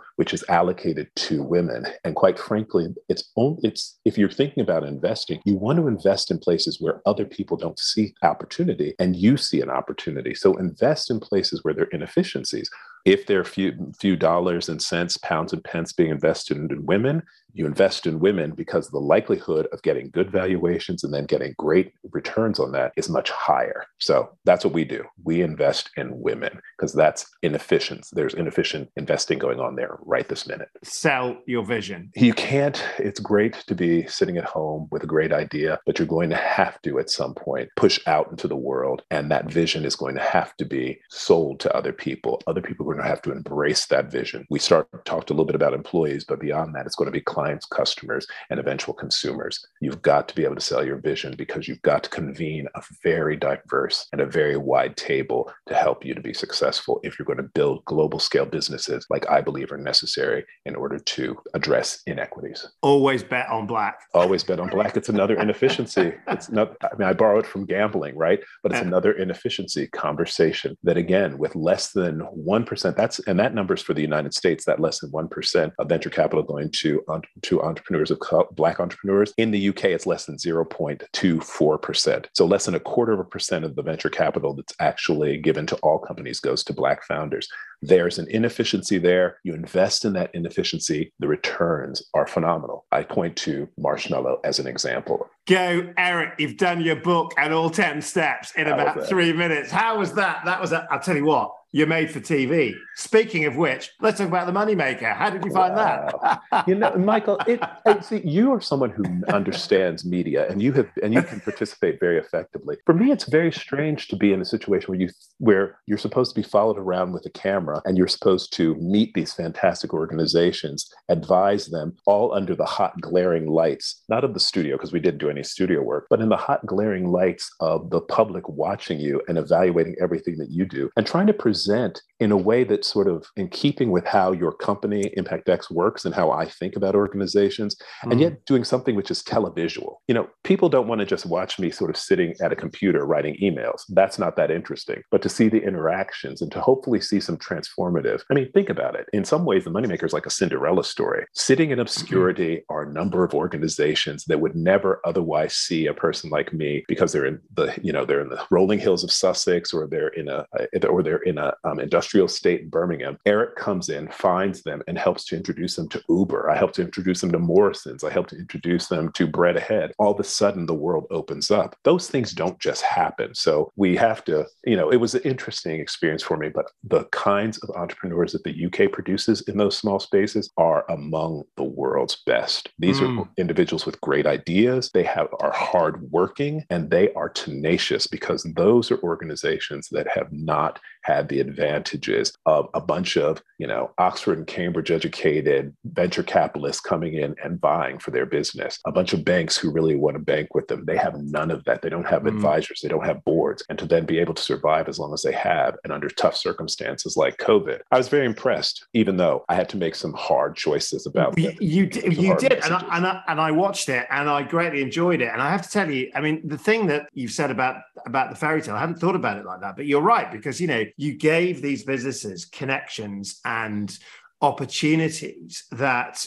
which 0.16 0.32
is 0.32 0.44
allocated 0.48 1.08
to 1.14 1.42
women. 1.42 1.86
And 2.04 2.16
quite 2.16 2.38
frankly, 2.38 2.86
it's 3.08 3.30
only, 3.36 3.60
it's 3.62 3.98
if 4.04 4.16
you're 4.16 4.30
thinking 4.30 4.62
about 4.62 4.84
investing, 4.84 5.40
you 5.44 5.56
want 5.56 5.78
to 5.78 5.88
invest 5.88 6.30
in 6.30 6.38
places 6.38 6.80
where 6.80 7.02
other 7.04 7.26
people 7.26 7.56
don't 7.56 7.78
see 7.78 8.14
opportunity 8.22 8.94
and 8.98 9.14
you 9.14 9.36
see 9.36 9.60
an 9.60 9.70
opportunity. 9.70 10.34
So 10.34 10.56
invest 10.56 11.10
in 11.10 11.20
places 11.20 11.62
where 11.62 11.74
there 11.74 11.84
are 11.84 11.88
inefficiencies. 11.88 12.70
If 13.04 13.26
there 13.26 13.40
are 13.40 13.44
few 13.44 13.92
few 14.00 14.16
dollars 14.16 14.68
and 14.68 14.82
cents, 14.82 15.16
pounds 15.18 15.52
and 15.52 15.62
pence 15.62 15.92
being 15.92 16.10
invested 16.10 16.56
in 16.56 16.86
women, 16.86 17.22
you 17.56 17.66
invest 17.66 18.06
in 18.06 18.20
women 18.20 18.52
because 18.52 18.90
the 18.90 18.98
likelihood 18.98 19.66
of 19.72 19.82
getting 19.82 20.10
good 20.10 20.30
valuations 20.30 21.02
and 21.02 21.12
then 21.12 21.24
getting 21.24 21.54
great 21.58 21.92
returns 22.10 22.60
on 22.60 22.72
that 22.72 22.92
is 22.96 23.08
much 23.08 23.30
higher. 23.30 23.86
So 23.98 24.30
that's 24.44 24.64
what 24.64 24.74
we 24.74 24.84
do. 24.84 25.04
We 25.24 25.40
invest 25.40 25.90
in 25.96 26.20
women 26.20 26.60
because 26.76 26.92
that's 26.92 27.26
inefficient. 27.42 28.06
There's 28.12 28.34
inefficient 28.34 28.90
investing 28.96 29.38
going 29.38 29.58
on 29.58 29.76
there 29.76 29.96
right 30.02 30.28
this 30.28 30.46
minute. 30.46 30.68
Sell 30.84 31.38
your 31.46 31.64
vision. 31.64 32.10
You 32.14 32.34
can't, 32.34 32.84
it's 32.98 33.20
great 33.20 33.54
to 33.66 33.74
be 33.74 34.06
sitting 34.06 34.36
at 34.36 34.44
home 34.44 34.88
with 34.90 35.02
a 35.02 35.06
great 35.06 35.32
idea, 35.32 35.78
but 35.86 35.98
you're 35.98 36.06
going 36.06 36.30
to 36.30 36.36
have 36.36 36.80
to 36.82 36.98
at 36.98 37.10
some 37.10 37.34
point 37.34 37.70
push 37.76 37.98
out 38.06 38.30
into 38.30 38.48
the 38.48 38.56
world. 38.56 39.02
And 39.10 39.30
that 39.30 39.50
vision 39.50 39.84
is 39.84 39.96
going 39.96 40.14
to 40.16 40.22
have 40.22 40.54
to 40.56 40.66
be 40.66 41.00
sold 41.10 41.60
to 41.60 41.74
other 41.74 41.92
people. 41.92 42.42
Other 42.46 42.60
people 42.60 42.84
are 42.84 42.94
going 42.94 43.04
to 43.04 43.08
have 43.08 43.22
to 43.22 43.32
embrace 43.32 43.86
that 43.86 44.10
vision. 44.10 44.46
We 44.50 44.58
start 44.58 44.88
talked 45.06 45.30
a 45.30 45.32
little 45.32 45.46
bit 45.46 45.54
about 45.54 45.72
employees, 45.72 46.24
but 46.24 46.40
beyond 46.40 46.74
that, 46.74 46.84
it's 46.84 46.96
going 46.96 47.06
to 47.06 47.12
be 47.12 47.20
clients 47.20 47.45
clients, 47.46 47.66
customers, 47.66 48.26
and 48.50 48.58
eventual 48.58 48.92
consumers. 48.92 49.64
You've 49.80 50.02
got 50.02 50.26
to 50.28 50.34
be 50.34 50.44
able 50.44 50.56
to 50.56 50.60
sell 50.60 50.84
your 50.84 50.96
vision 50.96 51.36
because 51.36 51.68
you've 51.68 51.82
got 51.82 52.02
to 52.02 52.10
convene 52.10 52.66
a 52.74 52.82
very 53.04 53.36
diverse 53.36 54.08
and 54.12 54.20
a 54.20 54.26
very 54.26 54.56
wide 54.56 54.96
table 54.96 55.52
to 55.68 55.74
help 55.74 56.04
you 56.04 56.12
to 56.12 56.20
be 56.20 56.34
successful 56.34 56.98
if 57.04 57.18
you're 57.18 57.26
going 57.26 57.36
to 57.36 57.50
build 57.54 57.84
global 57.84 58.18
scale 58.18 58.46
businesses 58.46 59.06
like 59.10 59.30
I 59.30 59.40
believe 59.40 59.70
are 59.70 59.78
necessary 59.78 60.44
in 60.64 60.74
order 60.74 60.98
to 60.98 61.36
address 61.54 62.02
inequities. 62.08 62.66
Always 62.82 63.22
bet 63.22 63.48
on 63.48 63.68
black. 63.68 64.00
Always 64.12 64.42
bet 64.42 64.58
on 64.58 64.70
black. 64.70 64.96
It's 64.96 65.08
another 65.08 65.38
inefficiency. 65.38 66.14
It's 66.26 66.50
not, 66.50 66.76
I 66.82 66.96
mean, 66.98 67.08
I 67.08 67.12
borrow 67.12 67.38
it 67.38 67.46
from 67.46 67.64
gambling, 67.64 68.16
right? 68.16 68.40
But 68.64 68.72
it's 68.72 68.80
another 68.80 69.12
inefficiency 69.12 69.86
conversation 69.86 70.76
that, 70.82 70.96
again, 70.96 71.38
with 71.38 71.54
less 71.54 71.92
than 71.92 72.22
1%, 72.22 72.96
that's, 72.96 73.20
and 73.20 73.38
that 73.38 73.54
number 73.54 73.74
is 73.74 73.82
for 73.82 73.94
the 73.94 74.02
United 74.02 74.34
States, 74.34 74.64
that 74.64 74.80
less 74.80 74.98
than 74.98 75.12
1% 75.12 75.72
of 75.78 75.88
venture 75.88 76.10
capital 76.10 76.42
going 76.42 76.70
to 76.70 77.02
to 77.42 77.62
entrepreneurs 77.62 78.10
of 78.10 78.20
black 78.52 78.80
entrepreneurs. 78.80 79.32
In 79.36 79.50
the 79.50 79.68
UK, 79.68 79.86
it's 79.86 80.06
less 80.06 80.26
than 80.26 80.36
0.24%. 80.36 82.26
So 82.34 82.46
less 82.46 82.64
than 82.64 82.74
a 82.74 82.80
quarter 82.80 83.12
of 83.12 83.20
a 83.20 83.24
percent 83.24 83.64
of 83.64 83.76
the 83.76 83.82
venture 83.82 84.10
capital 84.10 84.54
that's 84.54 84.74
actually 84.80 85.38
given 85.38 85.66
to 85.66 85.76
all 85.76 85.98
companies 85.98 86.40
goes 86.40 86.64
to 86.64 86.72
black 86.72 87.04
founders. 87.04 87.48
There's 87.82 88.18
an 88.18 88.28
inefficiency 88.30 88.98
there. 88.98 89.38
You 89.44 89.54
invest 89.54 90.04
in 90.04 90.14
that 90.14 90.30
inefficiency, 90.34 91.12
the 91.18 91.28
returns 91.28 92.02
are 92.14 92.26
phenomenal. 92.26 92.86
I 92.92 93.02
point 93.02 93.36
to 93.38 93.68
Marshmallow 93.78 94.40
as 94.44 94.58
an 94.58 94.66
example. 94.66 95.28
Go, 95.46 95.92
Eric. 95.96 96.34
You've 96.38 96.56
done 96.56 96.80
your 96.80 96.96
book 96.96 97.32
and 97.38 97.54
all 97.54 97.70
10 97.70 98.02
steps 98.02 98.52
in 98.56 98.66
How 98.66 98.74
about 98.74 99.06
three 99.06 99.32
minutes. 99.32 99.70
How 99.70 99.98
was 99.98 100.12
that? 100.14 100.44
That 100.44 100.60
was, 100.60 100.72
i 100.72 100.84
I'll 100.90 100.98
tell 100.98 101.16
you 101.16 101.24
what, 101.24 101.52
you're 101.76 101.86
made 101.86 102.10
for 102.10 102.20
TV. 102.20 102.74
Speaking 102.94 103.44
of 103.44 103.56
which, 103.56 103.90
let's 104.00 104.16
talk 104.16 104.28
about 104.28 104.46
the 104.46 104.52
moneymaker. 104.52 105.14
How 105.14 105.28
did 105.28 105.44
you 105.44 105.50
find 105.50 105.74
wow. 105.74 106.40
that? 106.50 106.66
you 106.66 106.74
know, 106.74 106.94
Michael, 106.96 107.38
it, 107.46 107.60
it, 107.84 108.02
see, 108.02 108.22
you 108.24 108.50
are 108.52 108.62
someone 108.62 108.88
who 108.88 109.04
understands 109.28 110.02
media, 110.02 110.48
and 110.48 110.62
you 110.62 110.72
have 110.72 110.88
and 111.02 111.12
you 111.12 111.22
can 111.22 111.40
participate 111.40 112.00
very 112.00 112.16
effectively. 112.18 112.78
For 112.86 112.94
me, 112.94 113.10
it's 113.12 113.24
very 113.24 113.52
strange 113.52 114.08
to 114.08 114.16
be 114.16 114.32
in 114.32 114.40
a 114.40 114.44
situation 114.46 114.88
where 114.88 114.98
you 114.98 115.10
where 115.36 115.78
you're 115.86 115.98
supposed 115.98 116.34
to 116.34 116.40
be 116.40 116.48
followed 116.48 116.78
around 116.78 117.12
with 117.12 117.26
a 117.26 117.30
camera, 117.30 117.82
and 117.84 117.98
you're 117.98 118.08
supposed 118.08 118.54
to 118.54 118.74
meet 118.76 119.12
these 119.12 119.34
fantastic 119.34 119.92
organizations, 119.92 120.90
advise 121.10 121.66
them, 121.66 121.94
all 122.06 122.32
under 122.32 122.54
the 122.54 122.64
hot 122.64 122.98
glaring 123.02 123.48
lights, 123.48 124.02
not 124.08 124.24
of 124.24 124.32
the 124.32 124.40
studio 124.40 124.76
because 124.76 124.92
we 124.92 125.00
didn't 125.00 125.18
do 125.18 125.28
any 125.28 125.35
studio 125.42 125.82
work, 125.82 126.06
but 126.10 126.20
in 126.20 126.28
the 126.28 126.36
hot 126.36 126.64
glaring 126.66 127.08
lights 127.08 127.50
of 127.60 127.90
the 127.90 128.00
public 128.00 128.48
watching 128.48 128.98
you 128.98 129.20
and 129.28 129.38
evaluating 129.38 129.96
everything 130.00 130.36
that 130.38 130.50
you 130.50 130.64
do, 130.64 130.90
and 130.96 131.06
trying 131.06 131.26
to 131.26 131.32
present 131.32 132.02
in 132.20 132.32
a 132.32 132.36
way 132.36 132.64
that's 132.64 132.88
sort 132.88 133.08
of 133.08 133.26
in 133.36 133.48
keeping 133.48 133.90
with 133.90 134.04
how 134.06 134.32
your 134.32 134.52
company 134.52 135.12
ImpactX 135.18 135.70
works 135.70 136.04
and 136.04 136.14
how 136.14 136.30
I 136.30 136.46
think 136.46 136.76
about 136.76 136.94
organizations, 136.94 137.76
mm. 138.04 138.12
and 138.12 138.20
yet 138.20 138.44
doing 138.46 138.64
something 138.64 138.94
which 138.94 139.10
is 139.10 139.22
televisual. 139.22 139.96
You 140.08 140.14
know, 140.14 140.28
people 140.44 140.68
don't 140.68 140.88
want 140.88 141.00
to 141.00 141.06
just 141.06 141.26
watch 141.26 141.58
me 141.58 141.70
sort 141.70 141.90
of 141.90 141.96
sitting 141.96 142.34
at 142.40 142.52
a 142.52 142.56
computer 142.56 143.04
writing 143.04 143.36
emails. 143.42 143.82
That's 143.88 144.18
not 144.18 144.36
that 144.36 144.50
interesting. 144.50 145.02
But 145.10 145.22
to 145.22 145.28
see 145.28 145.48
the 145.48 145.62
interactions 145.62 146.40
and 146.40 146.50
to 146.52 146.60
hopefully 146.60 147.00
see 147.00 147.20
some 147.20 147.36
transformative. 147.36 148.22
I 148.30 148.34
mean, 148.34 148.50
think 148.52 148.70
about 148.70 148.94
it. 148.94 149.06
In 149.12 149.24
some 149.24 149.44
ways, 149.44 149.64
the 149.64 149.70
Moneymaker 149.70 150.04
is 150.04 150.12
like 150.12 150.26
a 150.26 150.30
Cinderella 150.30 150.84
story. 150.84 151.26
Sitting 151.34 151.70
in 151.70 151.78
obscurity 151.78 152.56
mm-hmm. 152.56 152.74
are 152.74 152.82
a 152.82 152.92
number 152.92 153.24
of 153.24 153.34
organizations 153.34 154.24
that 154.24 154.40
would 154.40 154.56
never 154.56 155.00
otherwise 155.04 155.25
see 155.48 155.86
a 155.86 155.94
person 155.94 156.30
like 156.30 156.52
me 156.52 156.84
because 156.88 157.12
they're 157.12 157.26
in 157.26 157.40
the, 157.54 157.74
you 157.82 157.92
know, 157.92 158.04
they're 158.04 158.20
in 158.20 158.28
the 158.28 158.44
rolling 158.50 158.78
hills 158.78 159.04
of 159.04 159.12
Sussex 159.12 159.72
or 159.72 159.86
they're 159.86 160.08
in 160.08 160.28
a, 160.28 160.46
or 160.88 161.02
they're 161.02 161.18
in 161.18 161.38
a 161.38 161.54
um, 161.64 161.80
industrial 161.80 162.28
state 162.28 162.62
in 162.62 162.68
Birmingham. 162.68 163.18
Eric 163.26 163.56
comes 163.56 163.88
in, 163.88 164.08
finds 164.08 164.62
them, 164.62 164.82
and 164.86 164.98
helps 164.98 165.24
to 165.26 165.36
introduce 165.36 165.76
them 165.76 165.88
to 165.88 166.02
Uber. 166.08 166.50
I 166.50 166.56
help 166.56 166.72
to 166.72 166.82
introduce 166.82 167.20
them 167.20 167.32
to 167.32 167.38
Morrison's. 167.38 168.04
I 168.04 168.10
help 168.10 168.28
to 168.28 168.38
introduce 168.38 168.88
them 168.88 169.12
to 169.12 169.26
Bread 169.26 169.56
Ahead. 169.56 169.92
All 169.98 170.12
of 170.12 170.20
a 170.20 170.24
sudden, 170.24 170.66
the 170.66 170.74
world 170.74 171.06
opens 171.10 171.50
up. 171.50 171.76
Those 171.84 172.08
things 172.08 172.32
don't 172.32 172.58
just 172.58 172.82
happen. 172.82 173.34
So 173.34 173.72
we 173.76 173.96
have 173.96 174.24
to, 174.24 174.46
you 174.64 174.76
know, 174.76 174.90
it 174.90 174.96
was 174.96 175.14
an 175.14 175.22
interesting 175.22 175.80
experience 175.80 176.22
for 176.22 176.36
me, 176.36 176.48
but 176.48 176.66
the 176.84 177.04
kinds 177.06 177.58
of 177.58 177.70
entrepreneurs 177.76 178.32
that 178.32 178.44
the 178.44 178.66
UK 178.66 178.92
produces 178.92 179.42
in 179.42 179.56
those 179.56 179.76
small 179.76 179.98
spaces 179.98 180.50
are 180.56 180.84
among 180.90 181.44
the 181.56 181.64
world's 181.64 182.22
best. 182.26 182.70
These 182.78 183.00
mm. 183.00 183.20
are 183.20 183.28
individuals 183.36 183.86
with 183.86 184.00
great 184.00 184.26
ideas. 184.26 184.90
They 184.92 185.04
have 185.16 185.28
are 185.40 185.52
hardworking 185.52 186.64
and 186.68 186.90
they 186.90 187.12
are 187.14 187.28
tenacious 187.30 188.06
because 188.06 188.42
those 188.54 188.90
are 188.90 188.98
organizations 189.02 189.88
that 189.90 190.06
have 190.14 190.30
not 190.30 190.78
had 191.06 191.28
the 191.28 191.38
advantages 191.38 192.32
of 192.46 192.68
a 192.74 192.80
bunch 192.80 193.16
of, 193.16 193.40
you 193.58 193.66
know, 193.66 193.90
Oxford 193.98 194.38
and 194.38 194.46
Cambridge 194.46 194.90
educated 194.90 195.72
venture 195.84 196.24
capitalists 196.24 196.80
coming 196.80 197.14
in 197.14 197.36
and 197.44 197.60
buying 197.60 197.98
for 197.98 198.10
their 198.10 198.26
business. 198.26 198.80
A 198.86 198.92
bunch 198.92 199.12
of 199.12 199.24
banks 199.24 199.56
who 199.56 199.70
really 199.70 199.94
want 199.94 200.16
to 200.16 200.22
bank 200.22 200.54
with 200.54 200.66
them. 200.66 200.84
They 200.84 200.96
have 200.96 201.14
none 201.16 201.52
of 201.52 201.62
that. 201.64 201.82
They 201.82 201.88
don't 201.88 202.06
have 202.06 202.22
mm. 202.22 202.28
advisors. 202.28 202.80
They 202.80 202.88
don't 202.88 203.04
have 203.04 203.24
boards. 203.24 203.62
And 203.68 203.78
to 203.78 203.86
then 203.86 204.04
be 204.04 204.18
able 204.18 204.34
to 204.34 204.42
survive 204.42 204.88
as 204.88 204.98
long 204.98 205.14
as 205.14 205.22
they 205.22 205.32
have 205.32 205.76
and 205.84 205.92
under 205.92 206.08
tough 206.08 206.36
circumstances 206.36 207.16
like 207.16 207.36
COVID, 207.38 207.80
I 207.92 207.98
was 207.98 208.08
very 208.08 208.26
impressed, 208.26 208.84
even 208.92 209.16
though 209.16 209.44
I 209.48 209.54
had 209.54 209.68
to 209.70 209.76
make 209.76 209.94
some 209.94 210.12
hard 210.14 210.56
choices 210.56 211.06
about 211.06 211.38
You, 211.38 211.52
you, 211.60 211.88
you 212.10 212.36
did. 212.36 212.52
And 212.64 212.74
I, 212.74 212.96
and, 212.96 213.06
I, 213.06 213.22
and 213.28 213.40
I 213.40 213.52
watched 213.52 213.88
it 213.88 214.06
and 214.10 214.28
I 214.28 214.42
greatly 214.42 214.82
enjoyed 214.82 215.20
it. 215.20 215.28
And 215.32 215.40
I 215.40 215.50
have 215.50 215.62
to 215.62 215.68
tell 215.68 215.90
you, 215.90 216.10
I 216.14 216.20
mean, 216.20 216.40
the 216.46 216.58
thing 216.58 216.86
that 216.88 217.08
you've 217.12 217.30
said 217.30 217.50
about, 217.52 217.76
about 218.06 218.30
the 218.30 218.36
fairy 218.36 218.62
tale, 218.62 218.74
I 218.74 218.80
hadn't 218.80 218.98
thought 218.98 219.16
about 219.16 219.36
it 219.36 219.44
like 219.44 219.60
that, 219.60 219.76
but 219.76 219.86
you're 219.86 220.00
right, 220.00 220.30
because, 220.32 220.60
you 220.60 220.66
know, 220.66 220.84
you 220.96 221.14
gave 221.14 221.60
these 221.60 221.84
businesses 221.84 222.44
connections 222.44 223.40
and 223.44 223.96
opportunities 224.40 225.64
that 225.72 226.24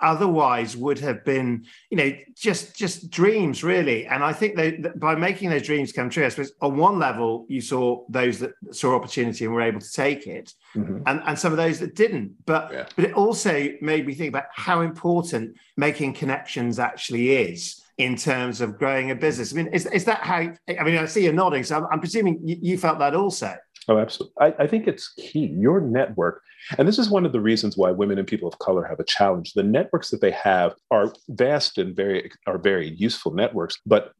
otherwise 0.00 0.76
would 0.76 0.98
have 0.98 1.24
been 1.24 1.64
you 1.90 1.96
know 1.96 2.12
just 2.36 2.76
just 2.76 3.10
dreams 3.10 3.64
really 3.64 4.06
and 4.06 4.22
i 4.22 4.32
think 4.32 4.54
that 4.54 4.98
by 4.98 5.14
making 5.14 5.50
those 5.50 5.62
dreams 5.62 5.92
come 5.92 6.08
true 6.08 6.24
i 6.24 6.28
suppose 6.28 6.52
on 6.60 6.76
one 6.76 6.98
level 6.98 7.46
you 7.48 7.60
saw 7.60 8.04
those 8.08 8.38
that 8.38 8.52
saw 8.70 8.94
opportunity 8.94 9.44
and 9.44 9.52
were 9.52 9.60
able 9.60 9.80
to 9.80 9.92
take 9.92 10.26
it 10.26 10.52
mm-hmm. 10.76 10.98
and, 11.06 11.20
and 11.26 11.38
some 11.38 11.52
of 11.52 11.56
those 11.56 11.80
that 11.80 11.94
didn't 11.94 12.32
but 12.46 12.70
yeah. 12.72 12.86
but 12.96 13.04
it 13.04 13.14
also 13.14 13.70
made 13.80 14.06
me 14.06 14.14
think 14.14 14.28
about 14.28 14.44
how 14.54 14.82
important 14.82 15.56
making 15.76 16.12
connections 16.12 16.78
actually 16.78 17.30
is 17.30 17.82
in 17.98 18.14
terms 18.16 18.60
of 18.60 18.78
growing 18.78 19.10
a 19.10 19.14
business. 19.14 19.52
I 19.52 19.56
mean 19.56 19.66
is, 19.68 19.86
is 19.86 20.04
that 20.04 20.22
how 20.22 20.36
i 20.36 20.84
mean 20.84 20.96
i 20.96 21.04
see 21.04 21.24
you 21.24 21.32
nodding 21.32 21.64
so 21.64 21.76
i'm, 21.76 21.86
I'm 21.92 22.00
presuming 22.00 22.40
you, 22.44 22.56
you 22.60 22.78
felt 22.78 22.98
that 23.00 23.14
also 23.14 23.56
Oh, 23.88 23.98
absolutely. 23.98 24.34
I, 24.40 24.54
I, 24.64 24.66
think 24.66 24.86
it's 24.86 25.14
key. 25.14 25.46
Your 25.46 25.80
network 25.80 26.42
and 26.76 26.86
this 26.86 26.98
is 26.98 27.08
one 27.08 27.24
of 27.24 27.32
the 27.32 27.40
reasons 27.40 27.76
why 27.76 27.90
women 27.90 28.18
and 28.18 28.26
people 28.26 28.48
of 28.48 28.58
color 28.58 28.84
have 28.84 29.00
a 29.00 29.04
challenge. 29.04 29.52
The 29.52 29.62
networks 29.62 30.10
that 30.10 30.20
they 30.20 30.30
have 30.32 30.74
are 30.90 31.12
vast 31.28 31.78
and 31.78 31.94
very 31.94 32.30
are 32.46 32.58
very 32.58 32.90
useful 32.90 33.32
networks, 33.32 33.78
but 33.86 34.12